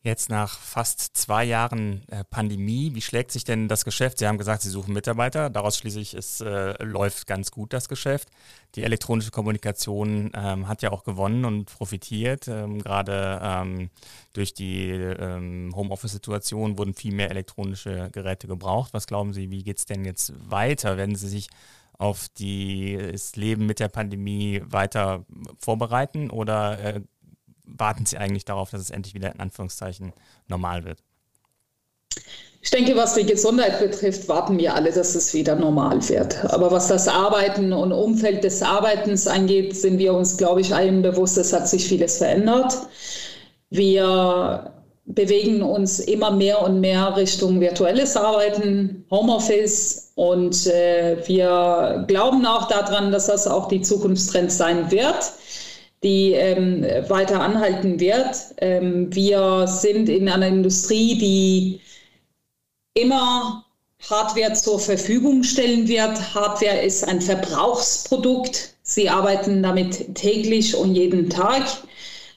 Jetzt 0.04 0.30
nach 0.30 0.58
fast 0.58 1.16
zwei 1.16 1.44
Jahren 1.44 2.02
äh, 2.08 2.24
Pandemie, 2.24 2.92
wie 2.92 3.00
schlägt 3.00 3.30
sich 3.30 3.44
denn 3.44 3.68
das 3.68 3.84
Geschäft? 3.84 4.18
Sie 4.18 4.26
haben 4.26 4.36
gesagt, 4.36 4.62
Sie 4.62 4.68
suchen 4.68 4.92
Mitarbeiter. 4.92 5.48
Daraus 5.48 5.76
schließlich 5.78 6.14
es 6.14 6.40
äh, 6.40 6.74
läuft 6.82 7.28
ganz 7.28 7.52
gut 7.52 7.72
das 7.72 7.88
Geschäft. 7.88 8.28
Die 8.74 8.82
elektronische 8.82 9.30
Kommunikation 9.30 10.32
ähm, 10.34 10.66
hat 10.66 10.82
ja 10.82 10.90
auch 10.90 11.04
gewonnen 11.04 11.44
und 11.44 11.66
profitiert. 11.66 12.48
Ähm, 12.48 12.80
Gerade 12.80 13.38
ähm, 13.44 13.90
durch 14.32 14.54
die 14.54 14.90
ähm, 14.90 15.72
Homeoffice-Situation 15.76 16.78
wurden 16.78 16.94
viel 16.94 17.14
mehr 17.14 17.30
elektronische 17.30 18.10
Geräte 18.10 18.48
gebraucht. 18.48 18.92
Was 18.94 19.06
glauben 19.06 19.32
Sie, 19.32 19.52
wie 19.52 19.62
geht 19.62 19.78
es 19.78 19.86
denn 19.86 20.04
jetzt 20.04 20.32
weiter? 20.50 20.96
Werden 20.96 21.14
Sie 21.14 21.28
sich 21.28 21.48
auf 21.96 22.28
die, 22.30 22.98
das 23.12 23.36
Leben 23.36 23.66
mit 23.66 23.78
der 23.78 23.86
Pandemie 23.86 24.62
weiter 24.64 25.24
vorbereiten 25.58 26.30
oder 26.30 26.80
äh, 26.80 27.00
warten 27.64 28.06
Sie 28.06 28.18
eigentlich 28.18 28.44
darauf, 28.44 28.70
dass 28.70 28.80
es 28.80 28.90
endlich 28.90 29.14
wieder 29.14 29.32
in 29.32 29.40
Anführungszeichen 29.40 30.12
normal 30.48 30.84
wird? 30.84 30.98
Ich 32.64 32.70
denke, 32.70 32.94
was 32.96 33.14
die 33.14 33.26
Gesundheit 33.26 33.80
betrifft, 33.80 34.28
warten 34.28 34.56
wir 34.56 34.74
alle, 34.74 34.92
dass 34.92 35.16
es 35.16 35.34
wieder 35.34 35.56
normal 35.56 36.08
wird. 36.08 36.44
Aber 36.44 36.70
was 36.70 36.86
das 36.86 37.08
Arbeiten 37.08 37.72
und 37.72 37.90
Umfeld 37.90 38.44
des 38.44 38.62
Arbeitens 38.62 39.26
angeht, 39.26 39.76
sind 39.76 39.98
wir 39.98 40.14
uns, 40.14 40.36
glaube 40.36 40.60
ich, 40.60 40.72
allen 40.72 41.02
bewusst, 41.02 41.38
es 41.38 41.52
hat 41.52 41.68
sich 41.68 41.88
vieles 41.88 42.18
verändert. 42.18 42.72
Wir 43.70 44.72
bewegen 45.06 45.62
uns 45.62 45.98
immer 45.98 46.30
mehr 46.30 46.62
und 46.62 46.80
mehr 46.80 47.16
Richtung 47.16 47.60
virtuelles 47.60 48.16
Arbeiten, 48.16 49.04
Homeoffice 49.10 50.12
und 50.14 50.66
äh, 50.68 51.16
wir 51.26 52.04
glauben 52.06 52.46
auch 52.46 52.68
daran, 52.68 53.10
dass 53.10 53.26
das 53.26 53.48
auch 53.48 53.66
die 53.66 53.82
Zukunftstrend 53.82 54.52
sein 54.52 54.92
wird 54.92 55.32
die 56.02 56.32
ähm, 56.32 56.84
weiter 57.08 57.40
anhalten 57.40 58.00
wird. 58.00 58.36
Ähm, 58.60 59.14
wir 59.14 59.66
sind 59.66 60.08
in 60.08 60.28
einer 60.28 60.48
Industrie, 60.48 61.16
die 61.18 61.80
immer 62.94 63.64
Hardware 64.10 64.52
zur 64.54 64.80
Verfügung 64.80 65.44
stellen 65.44 65.86
wird. 65.86 66.34
Hardware 66.34 66.82
ist 66.82 67.06
ein 67.06 67.20
Verbrauchsprodukt. 67.20 68.74
Sie 68.82 69.08
arbeiten 69.08 69.62
damit 69.62 70.14
täglich 70.14 70.76
und 70.76 70.94
jeden 70.94 71.30
Tag. 71.30 71.62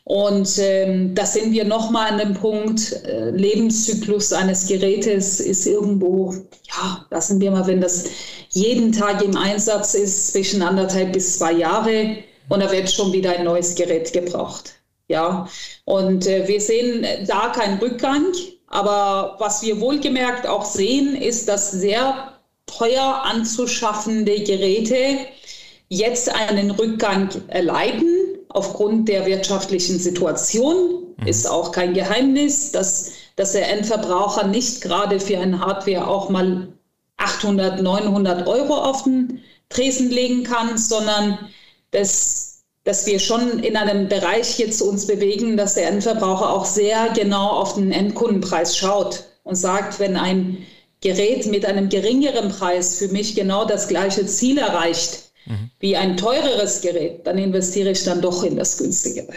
Und 0.03 0.59
ähm, 0.59 1.15
da 1.15 1.25
sind 1.25 1.51
wir 1.51 1.65
nochmal 1.65 2.11
an 2.11 2.19
dem 2.19 2.33
Punkt, 2.35 2.93
äh, 3.05 3.31
Lebenszyklus 3.31 4.31
eines 4.33 4.67
Gerätes 4.67 5.39
ist 5.39 5.65
irgendwo, 5.65 6.31
ja, 6.71 7.07
lassen 7.09 7.41
wir 7.41 7.49
mal, 7.49 7.65
wenn 7.65 7.81
das 7.81 8.05
jeden 8.49 8.91
Tag 8.91 9.23
im 9.23 9.35
Einsatz 9.35 9.95
ist, 9.95 10.31
zwischen 10.31 10.61
anderthalb 10.61 11.13
bis 11.13 11.39
zwei 11.39 11.53
Jahre 11.53 12.17
und 12.49 12.59
da 12.61 12.71
wird 12.71 12.91
schon 12.91 13.11
wieder 13.13 13.31
ein 13.31 13.45
neues 13.45 13.75
Gerät 13.75 14.11
gebraucht. 14.13 14.75
Ja, 15.07 15.47
und 15.85 16.25
äh, 16.25 16.47
wir 16.47 16.59
sehen 16.59 17.05
da 17.27 17.49
keinen 17.49 17.77
Rückgang, 17.77 18.25
aber 18.67 19.35
was 19.39 19.61
wir 19.61 19.79
wohlgemerkt 19.79 20.47
auch 20.47 20.65
sehen, 20.65 21.15
ist, 21.15 21.47
dass 21.47 21.71
sehr 21.71 22.33
teuer 22.65 23.21
anzuschaffende 23.23 24.43
Geräte 24.43 25.17
jetzt 25.89 26.33
einen 26.33 26.71
Rückgang 26.71 27.29
erleiden 27.47 28.39
aufgrund 28.49 29.07
der 29.07 29.25
wirtschaftlichen 29.25 29.99
Situation. 29.99 31.03
Mhm. 31.17 31.27
Ist 31.27 31.49
auch 31.49 31.71
kein 31.71 31.93
Geheimnis, 31.93 32.71
dass, 32.71 33.11
dass 33.35 33.51
der 33.51 33.71
Endverbraucher 33.71 34.47
nicht 34.47 34.81
gerade 34.81 35.19
für 35.19 35.37
ein 35.37 35.59
Hardware 35.59 36.07
auch 36.07 36.29
mal 36.29 36.67
800, 37.17 37.81
900 37.81 38.47
Euro 38.47 38.73
auf 38.75 39.03
den 39.03 39.41
Tresen 39.69 40.09
legen 40.09 40.43
kann, 40.43 40.77
sondern 40.77 41.37
dass, 41.95 42.63
dass 42.83 43.05
wir 43.07 43.19
schon 43.19 43.59
in 43.59 43.77
einem 43.77 44.07
Bereich 44.07 44.59
jetzt 44.59 44.81
uns 44.81 45.07
bewegen, 45.07 45.57
dass 45.57 45.75
der 45.75 45.87
Endverbraucher 45.89 46.49
auch 46.49 46.65
sehr 46.65 47.09
genau 47.13 47.49
auf 47.49 47.75
den 47.75 47.91
Endkundenpreis 47.91 48.77
schaut 48.77 49.23
und 49.43 49.55
sagt, 49.55 49.99
wenn 49.99 50.17
ein 50.17 50.65
Gerät 51.01 51.45
mit 51.45 51.65
einem 51.65 51.89
geringeren 51.89 52.49
Preis 52.49 52.97
für 52.97 53.07
mich 53.09 53.35
genau 53.35 53.65
das 53.65 53.87
gleiche 53.87 54.25
Ziel 54.25 54.57
erreicht 54.57 55.31
mhm. 55.45 55.69
wie 55.79 55.95
ein 55.95 56.17
teureres 56.17 56.81
Gerät, 56.81 57.25
dann 57.27 57.37
investiere 57.37 57.91
ich 57.91 58.03
dann 58.03 58.21
doch 58.21 58.43
in 58.43 58.55
das 58.55 58.77
günstigere. 58.77 59.33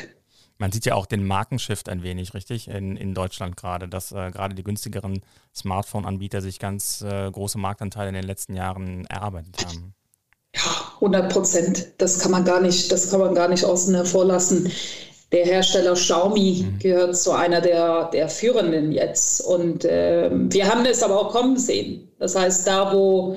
Man 0.61 0.73
sieht 0.73 0.87
ja 0.87 0.95
auch 0.95 1.07
den 1.07 1.25
Markenshift 1.25 1.89
ein 1.89 2.03
wenig, 2.03 2.35
richtig, 2.35 2.69
in, 2.69 2.97
in 2.97 3.15
Deutschland 3.15 3.57
gerade, 3.57 3.87
dass 3.87 4.11
äh, 4.11 4.31
gerade 4.33 4.57
die 4.57 4.65
günstigeren 4.65 5.23
Smartphone-Anbieter 5.55 6.41
sich 6.41 6.59
ganz 6.59 7.03
äh, 7.03 7.31
große 7.31 7.59
Marktanteile 7.59 8.09
in 8.09 8.15
den 8.15 8.25
letzten 8.25 8.55
Jahren 8.55 9.05
erarbeitet 9.07 9.65
haben. 9.65 9.95
Ja, 10.55 10.93
100 10.97 11.33
Prozent. 11.33 11.93
Das 11.99 12.19
kann 12.19 12.33
man 12.33 12.45
gar 12.45 12.61
nicht, 12.61 12.91
das 12.91 13.11
kann 13.11 13.21
man 13.21 13.35
gar 13.35 13.49
nicht 13.49 13.65
außen 13.65 13.95
hervorlassen. 13.95 14.71
Der 15.31 15.45
Hersteller 15.45 15.93
Xiaomi 15.93 16.65
mhm. 16.65 16.79
gehört 16.79 17.17
zu 17.17 17.33
einer 17.33 17.61
der, 17.61 18.11
der 18.13 18.29
führenden 18.29 18.93
jetzt. 18.93 19.43
Und 19.43 19.85
äh, 19.85 20.31
wir 20.33 20.69
haben 20.69 20.87
es 20.87 21.03
aber 21.03 21.21
auch 21.21 21.33
kommen 21.33 21.59
sehen. 21.59 22.09
Das 22.19 22.35
heißt, 22.35 22.67
da, 22.67 22.95
wo, 22.95 23.37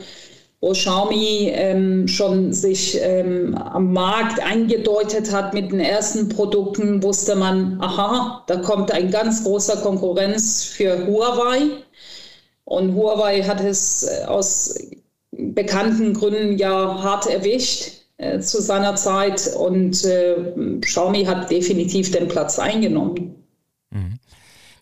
wo 0.62 0.72
Xiaomi 0.72 1.52
ähm, 1.54 2.08
schon 2.08 2.54
sich 2.54 2.98
ähm, 3.02 3.56
am 3.58 3.92
Markt 3.92 4.40
eingedeutet 4.40 5.34
hat 5.34 5.54
mit 5.54 5.72
den 5.72 5.82
ersten 5.82 6.30
Produkten, 6.30 7.04
wusste 7.04 7.36
man, 7.36 7.80
aha, 7.82 8.44
da 8.48 8.58
kommt 8.58 8.92
ein 8.92 9.12
ganz 9.12 9.44
großer 9.44 9.78
Konkurrenz 9.78 10.64
für 10.64 11.06
Huawei. 11.08 11.84
Und 12.64 12.96
Huawei 12.96 13.44
hat 13.44 13.60
es 13.60 14.04
äh, 14.04 14.24
aus 14.26 14.74
bekannten 15.32 16.14
Gründen 16.14 16.58
ja 16.58 17.02
hart 17.02 17.28
erwischt 17.28 18.02
äh, 18.18 18.40
zu 18.40 18.62
seiner 18.62 18.96
Zeit 18.96 19.50
und 19.58 20.04
äh, 20.04 20.36
Xiaomi 20.82 21.26
hat 21.26 21.50
definitiv 21.50 22.12
den 22.12 22.28
Platz 22.28 22.60
eingenommen. 22.60 23.36
Mhm. 23.90 24.20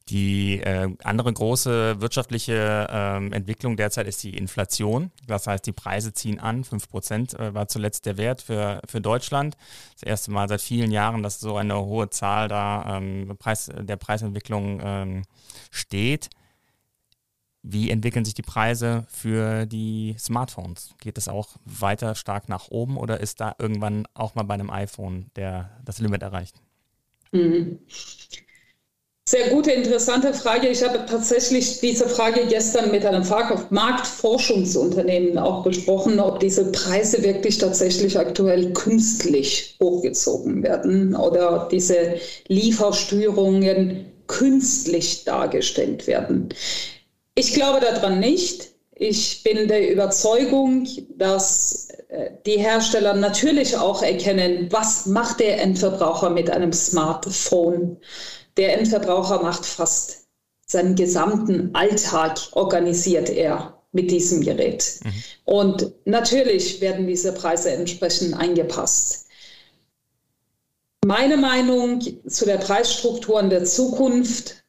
Die 0.09 0.59
äh, 0.61 0.89
andere 1.03 1.31
große 1.31 2.01
wirtschaftliche 2.01 2.87
ähm, 2.89 3.31
Entwicklung 3.31 3.77
derzeit 3.77 4.07
ist 4.07 4.23
die 4.23 4.35
Inflation. 4.35 5.11
Das 5.27 5.45
heißt, 5.45 5.67
die 5.67 5.71
Preise 5.71 6.13
ziehen 6.13 6.39
an. 6.39 6.63
5% 6.63 7.37
äh, 7.37 7.53
war 7.53 7.67
zuletzt 7.67 8.07
der 8.07 8.17
Wert 8.17 8.41
für, 8.41 8.81
für 8.87 9.01
Deutschland. 9.01 9.55
Das 9.93 10.03
erste 10.03 10.31
Mal 10.31 10.49
seit 10.49 10.61
vielen 10.61 10.89
Jahren, 10.89 11.21
dass 11.21 11.39
so 11.39 11.57
eine 11.57 11.79
hohe 11.85 12.09
Zahl 12.09 12.47
da 12.47 12.97
ähm, 12.97 13.35
Preis, 13.37 13.71
der 13.79 13.97
Preisentwicklung 13.97 14.81
ähm, 14.83 15.21
steht. 15.69 16.29
Wie 17.61 17.89
entwickeln 17.89 18.23
sich 18.23 18.33
die 18.33 18.41
Preise 18.41 19.05
für 19.09 19.65
die 19.65 20.15
Smartphones? 20.17 20.95
Geht 20.99 21.17
es 21.17 21.27
auch 21.27 21.49
weiter 21.65 22.15
stark 22.15 22.47
nach 22.47 22.69
oben 22.69 22.97
oder 22.97 23.19
ist 23.19 23.41
da 23.41 23.55
irgendwann 23.59 24.07
auch 24.13 24.35
mal 24.35 24.43
bei 24.43 24.53
einem 24.53 24.69
iPhone 24.69 25.29
der, 25.35 25.69
das 25.83 25.99
Limit 25.99 26.21
erreicht? 26.21 26.55
Mhm. 27.31 27.79
Sehr 29.29 29.49
gute, 29.49 29.71
interessante 29.71 30.33
Frage. 30.33 30.69
Ich 30.69 30.81
habe 30.81 31.05
tatsächlich 31.07 31.79
diese 31.81 32.09
Frage 32.09 32.47
gestern 32.49 32.89
mit 32.89 33.05
einem 33.05 33.23
Marktforschungsunternehmen 33.69 35.37
auch 35.37 35.63
besprochen, 35.63 36.19
ob 36.19 36.39
diese 36.39 36.71
Preise 36.71 37.21
wirklich 37.21 37.59
tatsächlich 37.59 38.17
aktuell 38.17 38.73
künstlich 38.73 39.77
hochgezogen 39.79 40.63
werden 40.63 41.15
oder 41.15 41.67
diese 41.71 42.15
Lieferstörungen 42.47 44.05
künstlich 44.25 45.25
dargestellt 45.25 46.07
werden. 46.07 46.49
Ich 47.39 47.53
glaube 47.53 47.79
daran 47.79 48.19
nicht. 48.19 48.71
Ich 48.95 49.43
bin 49.43 49.69
der 49.69 49.93
Überzeugung, 49.93 50.85
dass 51.15 51.87
äh, 52.09 52.31
die 52.45 52.57
Hersteller 52.57 53.13
natürlich 53.13 53.77
auch 53.77 54.03
erkennen, 54.03 54.67
was 54.71 55.05
macht 55.05 55.39
der 55.39 55.61
Endverbraucher 55.61 56.31
mit 56.31 56.49
einem 56.49 56.73
Smartphone. 56.73 57.95
Der 58.57 58.77
Endverbraucher 58.77 59.41
macht 59.41 59.65
fast 59.65 60.27
seinen 60.65 60.95
gesamten 60.95 61.73
Alltag, 61.73 62.37
organisiert 62.51 63.29
er 63.29 63.81
mit 63.93 64.11
diesem 64.11 64.41
Gerät. 64.41 64.99
Mhm. 65.05 65.13
Und 65.45 65.91
natürlich 66.03 66.81
werden 66.81 67.07
diese 67.07 67.31
Preise 67.31 67.71
entsprechend 67.71 68.33
eingepasst. 68.33 69.27
Meine 71.05 71.37
Meinung 71.37 72.01
zu 72.27 72.43
der 72.43 72.57
Preisstruktur 72.57 73.39
in 73.39 73.49
der 73.49 73.63
Zukunft 73.63 74.59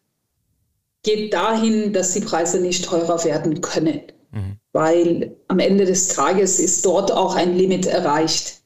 geht 1.03 1.33
dahin, 1.33 1.93
dass 1.93 2.13
die 2.13 2.21
Preise 2.21 2.61
nicht 2.61 2.85
teurer 2.85 3.25
werden 3.25 3.61
können, 3.61 4.01
mhm. 4.33 4.57
weil 4.73 5.37
am 5.49 5.59
Ende 5.59 5.85
des 5.85 6.09
Tages 6.09 6.59
ist 6.59 6.85
dort 6.85 7.11
auch 7.11 7.35
ein 7.35 7.57
Limit 7.57 7.87
erreicht. 7.87 8.61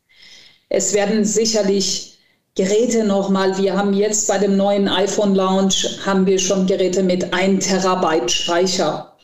Es 0.68 0.92
werden 0.94 1.24
sicherlich 1.24 2.18
Geräte 2.56 3.04
nochmal, 3.04 3.58
wir 3.58 3.76
haben 3.76 3.94
jetzt 3.94 4.28
bei 4.28 4.38
dem 4.38 4.56
neuen 4.56 4.88
iPhone 4.88 5.34
Launch, 5.34 5.98
haben 6.06 6.26
wir 6.26 6.38
schon 6.38 6.66
Geräte 6.66 7.02
mit 7.02 7.34
1 7.34 7.66
Terabyte 7.66 8.30
Speicher. 8.30 9.16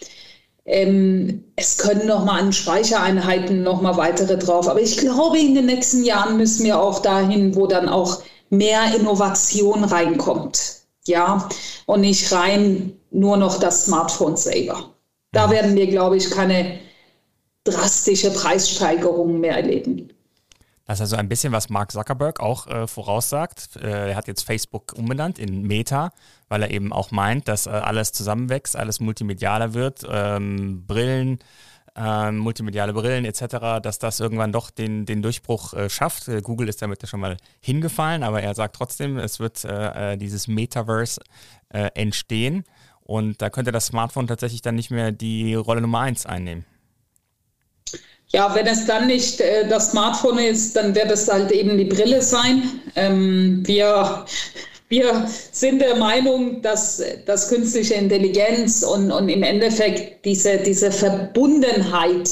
Ähm, 0.65 1.45
es 1.57 1.79
können 1.79 2.07
nochmal 2.07 2.41
an 2.41 2.53
Speichereinheiten 2.53 3.63
nochmal 3.63 3.97
weitere 3.97 4.37
drauf. 4.37 4.69
Aber 4.69 4.81
ich 4.81 4.97
glaube, 4.97 5.39
in 5.39 5.55
den 5.55 5.67
nächsten 5.67 6.05
Jahren 6.05 6.37
müssen 6.37 6.65
wir 6.65 6.81
auch 6.81 7.03
dahin, 7.03 7.55
wo 7.55 7.67
dann 7.67 7.89
auch 7.89 8.23
mehr 8.51 8.95
Innovation 8.97 9.85
reinkommt. 9.85 10.80
Ja, 11.07 11.49
und 11.87 12.03
nicht 12.03 12.31
rein 12.33 12.93
nur 13.11 13.37
noch 13.37 13.59
das 13.59 13.87
Smartphone 13.87 14.37
selber. 14.37 14.95
Da 15.33 15.47
mhm. 15.47 15.53
werden 15.53 15.77
wir, 15.77 15.87
glaube 15.87 16.17
ich, 16.17 16.31
keine 16.31 16.79
drastische 17.65 18.33
Preissteigerung 18.33 19.41
mehr 19.41 19.57
erleben. 19.57 20.13
Das 20.87 20.99
ist 20.99 21.03
also 21.03 21.17
ein 21.17 21.29
bisschen, 21.29 21.53
was 21.53 21.69
Mark 21.69 21.93
Zuckerberg 21.93 22.41
auch 22.41 22.67
äh, 22.67 22.89
voraussagt. 22.89 23.77
Äh, 23.77 24.11
er 24.11 24.17
hat 24.17 24.27
jetzt 24.27 24.43
Facebook 24.43 24.93
umbenannt 24.97 25.39
in 25.39 25.63
Meta, 25.63 26.11
weil 26.49 26.63
er 26.63 26.71
eben 26.73 26.93
auch 26.93 27.13
meint, 27.13 27.47
dass 27.47 27.67
äh, 27.67 27.71
alles 27.71 28.11
zusammenwächst, 28.11 28.75
alles 28.75 28.99
multimedialer 28.99 29.73
wird, 29.73 30.05
ähm, 30.11 30.85
Brillen, 30.89 31.39
ähm, 31.97 32.39
multimediale 32.39 32.93
Brillen 32.93 33.25
etc., 33.25 33.83
dass 33.83 33.99
das 33.99 34.21
irgendwann 34.21 34.53
doch 34.53 34.71
den, 34.71 35.07
den 35.07 35.23
Durchbruch 35.23 35.75
äh, 35.75 35.91
schafft. 35.91 36.29
Äh, 36.29 36.41
Google 36.43 36.69
ist 36.69 36.83
damit 36.83 37.03
ja 37.03 37.09
schon 37.09 37.21
mal 37.21 37.37
hingefallen, 37.61 38.23
aber 38.23 38.43
er 38.43 38.55
sagt 38.55 38.77
trotzdem, 38.77 39.19
es 39.19 39.41
wird 39.41 39.65
äh, 39.65 40.17
dieses 40.17 40.49
Metaverse 40.49 41.21
entstehen 41.73 42.65
und 43.03 43.41
da 43.43 43.49
könnte 43.49 43.71
das 43.71 43.87
Smartphone 43.87 44.27
tatsächlich 44.27 44.61
dann 44.61 44.75
nicht 44.75 44.91
mehr 44.91 45.13
die 45.13 45.55
Rolle 45.55 45.81
Nummer 45.81 46.01
eins 46.01 46.27
einnehmen. 46.27 46.65
Ja, 48.29 48.55
wenn 48.55 48.67
es 48.67 48.87
dann 48.87 49.09
nicht 49.09 49.41
äh, 49.41 49.67
das 49.69 49.91
Smartphone 49.91 50.39
ist, 50.39 50.77
dann 50.77 50.95
wird 50.95 51.11
es 51.11 51.27
halt 51.29 51.51
eben 51.51 51.77
die 51.77 51.85
Brille 51.85 52.23
sein. 52.23 52.63
Ähm, 52.95 53.67
wir, 53.67 54.25
wir 54.91 55.29
sind 55.53 55.81
der 55.81 55.95
Meinung, 55.97 56.63
dass, 56.63 57.01
dass 57.25 57.49
künstliche 57.49 57.95
Intelligenz 57.95 58.83
und, 58.83 59.13
und 59.13 59.29
im 59.29 59.45
Endeffekt 59.45 60.25
diese, 60.25 60.59
diese 60.59 60.91
Verbundenheit 60.91 62.29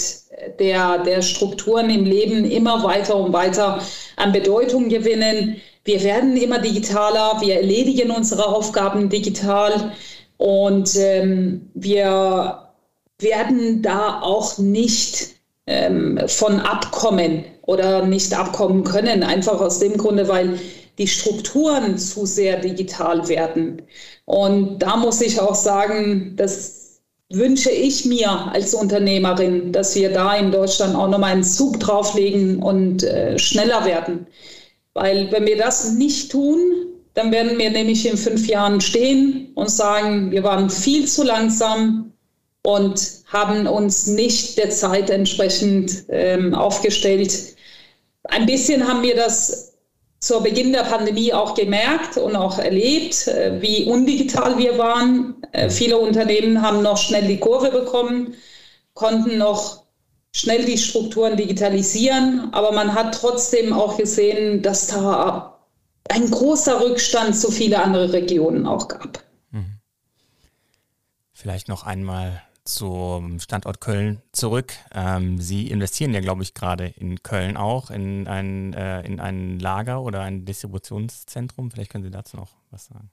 der, 0.58 0.98
der 0.98 1.22
Strukturen 1.22 1.88
im 1.88 2.04
Leben 2.04 2.44
immer 2.44 2.82
weiter 2.82 3.16
und 3.16 3.32
weiter 3.32 3.80
an 4.16 4.32
Bedeutung 4.32 4.88
gewinnen. 4.88 5.60
Wir 5.84 6.02
werden 6.02 6.36
immer 6.36 6.58
digitaler, 6.58 7.40
wir 7.40 7.54
erledigen 7.54 8.10
unsere 8.10 8.46
Aufgaben 8.46 9.08
digital 9.08 9.92
und 10.36 10.96
ähm, 10.96 11.70
wir 11.74 12.70
werden 13.20 13.82
da 13.82 14.20
auch 14.20 14.58
nicht 14.58 15.36
ähm, 15.68 16.18
von 16.26 16.58
abkommen 16.58 17.44
oder 17.62 18.04
nicht 18.04 18.36
abkommen 18.36 18.82
können, 18.82 19.22
einfach 19.22 19.60
aus 19.60 19.78
dem 19.78 19.96
Grunde, 19.96 20.26
weil 20.26 20.58
die 20.98 21.06
Strukturen 21.06 21.96
zu 21.96 22.26
sehr 22.26 22.58
digital 22.58 23.28
werden. 23.28 23.82
Und 24.24 24.80
da 24.80 24.96
muss 24.96 25.20
ich 25.20 25.40
auch 25.40 25.54
sagen, 25.54 26.34
das 26.36 27.00
wünsche 27.30 27.70
ich 27.70 28.04
mir 28.04 28.30
als 28.30 28.74
Unternehmerin, 28.74 29.72
dass 29.72 29.94
wir 29.94 30.12
da 30.12 30.34
in 30.36 30.50
Deutschland 30.50 30.94
auch 30.94 31.08
nochmal 31.08 31.32
einen 31.32 31.44
Zug 31.44 31.78
drauflegen 31.80 32.62
und 32.62 33.02
äh, 33.02 33.38
schneller 33.38 33.84
werden. 33.84 34.26
Weil 34.94 35.30
wenn 35.30 35.46
wir 35.46 35.56
das 35.56 35.92
nicht 35.92 36.32
tun, 36.32 36.58
dann 37.14 37.30
werden 37.32 37.58
wir 37.58 37.70
nämlich 37.70 38.06
in 38.06 38.16
fünf 38.16 38.46
Jahren 38.48 38.80
stehen 38.80 39.52
und 39.54 39.70
sagen, 39.70 40.30
wir 40.30 40.42
waren 40.42 40.70
viel 40.70 41.06
zu 41.06 41.22
langsam, 41.22 42.08
und 42.68 43.22
haben 43.26 43.66
uns 43.66 44.06
nicht 44.06 44.58
der 44.58 44.68
Zeit 44.68 45.08
entsprechend 45.08 46.04
ähm, 46.10 46.54
aufgestellt. 46.54 47.56
Ein 48.24 48.44
bisschen 48.44 48.86
haben 48.86 49.02
wir 49.02 49.16
das 49.16 49.67
zu 50.20 50.42
Beginn 50.42 50.72
der 50.72 50.82
Pandemie 50.82 51.32
auch 51.32 51.54
gemerkt 51.54 52.16
und 52.16 52.34
auch 52.34 52.58
erlebt, 52.58 53.28
äh, 53.28 53.60
wie 53.60 53.84
undigital 53.84 54.58
wir 54.58 54.76
waren. 54.78 55.36
Äh, 55.52 55.70
viele 55.70 55.98
Unternehmen 55.98 56.60
haben 56.62 56.82
noch 56.82 56.96
schnell 56.96 57.26
die 57.26 57.38
Kurve 57.38 57.70
bekommen, 57.70 58.34
konnten 58.94 59.38
noch 59.38 59.84
schnell 60.32 60.64
die 60.64 60.78
Strukturen 60.78 61.36
digitalisieren, 61.36 62.52
aber 62.52 62.72
man 62.72 62.94
hat 62.94 63.14
trotzdem 63.14 63.72
auch 63.72 63.96
gesehen, 63.96 64.62
dass 64.62 64.88
da 64.88 65.58
ein 66.08 66.30
großer 66.30 66.80
Rückstand 66.80 67.36
zu 67.36 67.50
vielen 67.50 67.74
anderen 67.80 68.10
Regionen 68.10 68.66
auch 68.66 68.88
gab. 68.88 69.24
Mhm. 69.50 69.78
Vielleicht 71.32 71.68
noch 71.68 71.84
einmal 71.84 72.42
zum 72.68 73.40
Standort 73.40 73.80
Köln 73.80 74.20
zurück. 74.32 74.74
Ähm, 74.94 75.40
Sie 75.40 75.68
investieren 75.68 76.12
ja, 76.12 76.20
glaube 76.20 76.42
ich, 76.42 76.52
gerade 76.52 76.92
in 76.98 77.22
Köln 77.22 77.56
auch 77.56 77.90
in 77.90 78.28
ein, 78.28 78.74
äh, 78.74 79.00
in 79.06 79.20
ein 79.20 79.58
Lager 79.58 80.02
oder 80.02 80.20
ein 80.20 80.44
Distributionszentrum. 80.44 81.70
Vielleicht 81.70 81.90
können 81.90 82.04
Sie 82.04 82.10
dazu 82.10 82.36
noch 82.36 82.50
was 82.70 82.86
sagen. 82.86 83.10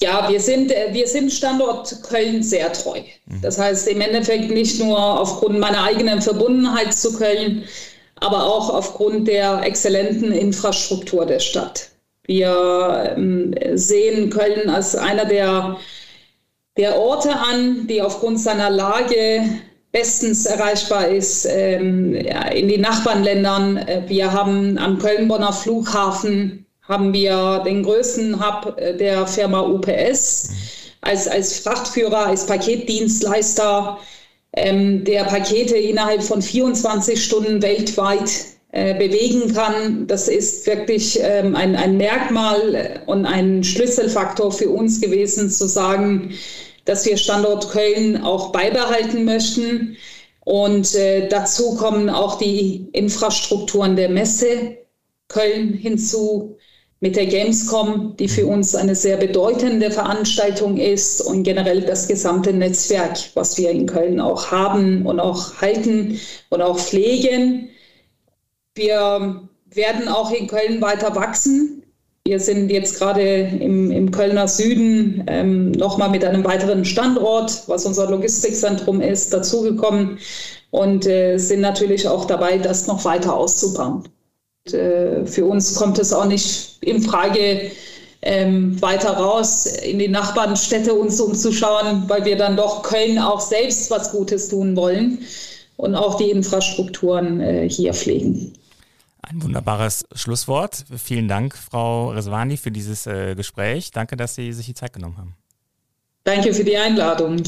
Ja, 0.00 0.28
wir 0.30 0.40
sind, 0.40 0.70
äh, 0.70 0.88
wir 0.92 1.08
sind 1.08 1.32
Standort 1.32 2.02
Köln 2.04 2.42
sehr 2.42 2.72
treu. 2.72 3.00
Mhm. 3.26 3.40
Das 3.42 3.58
heißt 3.58 3.88
im 3.88 4.00
Endeffekt 4.00 4.50
nicht 4.50 4.78
nur 4.78 4.98
aufgrund 4.98 5.58
meiner 5.58 5.82
eigenen 5.82 6.22
Verbundenheit 6.22 6.94
zu 6.94 7.18
Köln, 7.18 7.64
aber 8.16 8.44
auch 8.44 8.70
aufgrund 8.70 9.26
der 9.26 9.62
exzellenten 9.62 10.32
Infrastruktur 10.32 11.26
der 11.26 11.40
Stadt. 11.40 11.90
Wir 12.24 13.14
ähm, 13.16 13.52
sehen 13.74 14.30
Köln 14.30 14.70
als 14.70 14.94
einer 14.94 15.24
der 15.24 15.76
der 16.76 16.98
Orte 16.98 17.32
an, 17.32 17.86
die 17.86 18.00
aufgrund 18.00 18.40
seiner 18.40 18.70
Lage 18.70 19.42
bestens 19.92 20.46
erreichbar 20.46 21.08
ist 21.08 21.46
ähm, 21.46 22.14
ja, 22.14 22.48
in 22.48 22.68
den 22.68 22.80
Nachbarländern. 22.80 23.76
Äh, 23.76 24.02
wir 24.06 24.32
haben 24.32 24.78
am 24.78 24.98
Köln-Bonner 24.98 25.52
Flughafen 25.52 26.66
haben 26.82 27.12
wir 27.12 27.62
den 27.64 27.82
größten 27.82 28.40
Hub 28.40 28.74
äh, 28.78 28.96
der 28.96 29.26
Firma 29.26 29.60
UPS 29.60 30.50
als, 31.02 31.28
als 31.28 31.58
Frachtführer, 31.58 32.26
als 32.26 32.46
Paketdienstleister, 32.46 33.98
ähm, 34.54 35.04
der 35.04 35.24
Pakete 35.24 35.76
innerhalb 35.76 36.22
von 36.22 36.40
24 36.40 37.22
Stunden 37.22 37.60
weltweit 37.60 38.30
äh, 38.72 38.94
bewegen 38.94 39.52
kann. 39.52 40.06
Das 40.06 40.28
ist 40.28 40.66
wirklich 40.66 41.18
ähm, 41.22 41.54
ein, 41.54 41.76
ein 41.76 41.98
Merkmal 41.98 43.02
und 43.06 43.26
ein 43.26 43.62
Schlüsselfaktor 43.62 44.50
für 44.50 44.70
uns 44.70 45.00
gewesen, 45.00 45.50
zu 45.50 45.66
sagen, 45.66 46.32
dass 46.84 47.06
wir 47.06 47.16
Standort 47.16 47.70
Köln 47.70 48.22
auch 48.22 48.52
beibehalten 48.52 49.24
möchten. 49.24 49.96
Und 50.44 50.94
äh, 50.94 51.28
dazu 51.28 51.76
kommen 51.76 52.10
auch 52.10 52.38
die 52.38 52.88
Infrastrukturen 52.92 53.96
der 53.96 54.08
Messe 54.08 54.78
Köln 55.28 55.72
hinzu 55.72 56.56
mit 57.02 57.16
der 57.16 57.26
Gamescom, 57.26 58.16
die 58.16 58.28
für 58.28 58.46
uns 58.46 58.76
eine 58.76 58.94
sehr 58.94 59.16
bedeutende 59.16 59.90
Veranstaltung 59.90 60.76
ist 60.76 61.20
und 61.20 61.42
generell 61.42 61.80
das 61.80 62.06
gesamte 62.06 62.52
Netzwerk, 62.52 63.18
was 63.34 63.58
wir 63.58 63.70
in 63.70 63.86
Köln 63.86 64.20
auch 64.20 64.52
haben 64.52 65.04
und 65.04 65.18
auch 65.18 65.60
halten 65.60 66.20
und 66.50 66.62
auch 66.62 66.78
pflegen. 66.78 67.70
Wir 68.76 69.48
werden 69.66 70.08
auch 70.08 70.30
in 70.30 70.46
Köln 70.46 70.80
weiter 70.80 71.14
wachsen. 71.16 71.81
Wir 72.24 72.38
sind 72.38 72.70
jetzt 72.70 72.98
gerade 72.98 73.20
im, 73.20 73.90
im 73.90 74.12
Kölner 74.12 74.46
Süden 74.46 75.24
ähm, 75.26 75.72
nochmal 75.72 76.08
mit 76.08 76.24
einem 76.24 76.44
weiteren 76.44 76.84
Standort, 76.84 77.64
was 77.66 77.84
unser 77.84 78.08
Logistikzentrum 78.08 79.00
ist, 79.00 79.32
dazugekommen 79.32 80.18
und 80.70 81.04
äh, 81.06 81.36
sind 81.38 81.60
natürlich 81.60 82.06
auch 82.06 82.24
dabei, 82.24 82.58
das 82.58 82.86
noch 82.86 83.04
weiter 83.04 83.34
auszubauen. 83.34 84.04
Und, 84.66 84.74
äh, 84.74 85.26
für 85.26 85.46
uns 85.46 85.74
kommt 85.74 85.98
es 85.98 86.12
auch 86.12 86.26
nicht 86.26 86.78
in 86.80 87.02
Frage, 87.02 87.72
ähm, 88.22 88.80
weiter 88.80 89.10
raus 89.14 89.66
in 89.66 89.98
die 89.98 90.06
Nachbarnstädte 90.06 90.94
uns 90.94 91.20
umzuschauen, 91.20 92.04
weil 92.06 92.24
wir 92.24 92.36
dann 92.36 92.56
doch 92.56 92.84
Köln 92.84 93.18
auch 93.18 93.40
selbst 93.40 93.90
was 93.90 94.12
Gutes 94.12 94.48
tun 94.48 94.76
wollen 94.76 95.18
und 95.76 95.96
auch 95.96 96.16
die 96.18 96.30
Infrastrukturen 96.30 97.40
äh, 97.40 97.68
hier 97.68 97.92
pflegen. 97.92 98.52
Ein 99.22 99.42
wunderbares 99.42 100.04
Schlusswort. 100.14 100.84
Vielen 100.96 101.28
Dank, 101.28 101.56
Frau 101.56 102.10
Reswani, 102.10 102.56
für 102.56 102.72
dieses 102.72 103.06
äh, 103.06 103.34
Gespräch. 103.34 103.90
Danke, 103.92 104.16
dass 104.16 104.34
Sie 104.34 104.52
sich 104.52 104.66
die 104.66 104.74
Zeit 104.74 104.92
genommen 104.92 105.16
haben. 105.16 105.36
Danke 106.24 106.52
für 106.52 106.64
die 106.64 106.76
Einladung. 106.76 107.42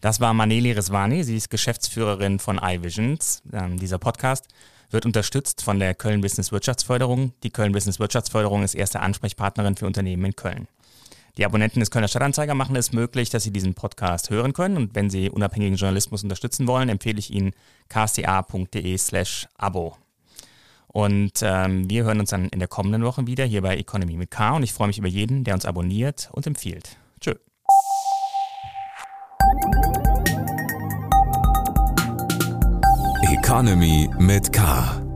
Das 0.00 0.20
war 0.20 0.32
Maneli 0.32 0.72
Reswani. 0.72 1.24
Sie 1.24 1.36
ist 1.36 1.50
Geschäftsführerin 1.50 2.38
von 2.38 2.60
iVisions. 2.62 3.42
Ähm, 3.52 3.78
dieser 3.78 3.98
Podcast 3.98 4.46
wird 4.90 5.06
unterstützt 5.06 5.62
von 5.62 5.78
der 5.78 5.94
Köln 5.94 6.20
Business 6.20 6.52
Wirtschaftsförderung. 6.52 7.32
Die 7.42 7.50
Köln 7.50 7.72
Business 7.72 7.98
Wirtschaftsförderung 7.98 8.62
ist 8.62 8.74
erste 8.74 9.00
Ansprechpartnerin 9.00 9.76
für 9.76 9.86
Unternehmen 9.86 10.24
in 10.24 10.36
Köln. 10.36 10.68
Die 11.36 11.44
Abonnenten 11.44 11.80
des 11.80 11.90
Kölner 11.90 12.08
Stadtanzeiger 12.08 12.54
machen 12.54 12.76
es 12.76 12.92
möglich, 12.92 13.30
dass 13.30 13.44
sie 13.44 13.52
diesen 13.52 13.74
Podcast 13.74 14.30
hören 14.30 14.52
können. 14.52 14.76
Und 14.76 14.94
wenn 14.94 15.10
sie 15.10 15.30
unabhängigen 15.30 15.76
Journalismus 15.76 16.22
unterstützen 16.22 16.66
wollen, 16.66 16.88
empfehle 16.88 17.18
ich 17.18 17.30
Ihnen 17.30 17.52
ksta.de 17.88 18.98
slash 18.98 19.48
Abo. 19.56 19.96
Und 20.92 21.40
ähm, 21.42 21.88
wir 21.88 22.04
hören 22.04 22.20
uns 22.20 22.30
dann 22.30 22.48
in 22.48 22.58
der 22.58 22.68
kommenden 22.68 23.04
Woche 23.04 23.26
wieder 23.26 23.44
hier 23.44 23.62
bei 23.62 23.76
Economy 23.76 24.16
mit 24.16 24.30
K. 24.30 24.56
Und 24.56 24.62
ich 24.64 24.72
freue 24.72 24.88
mich 24.88 24.98
über 24.98 25.08
jeden, 25.08 25.44
der 25.44 25.54
uns 25.54 25.64
abonniert 25.64 26.28
und 26.32 26.46
empfiehlt. 26.46 26.96
Tschö. 27.20 27.34
Economy 33.32 34.08
mit 34.18 34.52
K. 34.52 35.09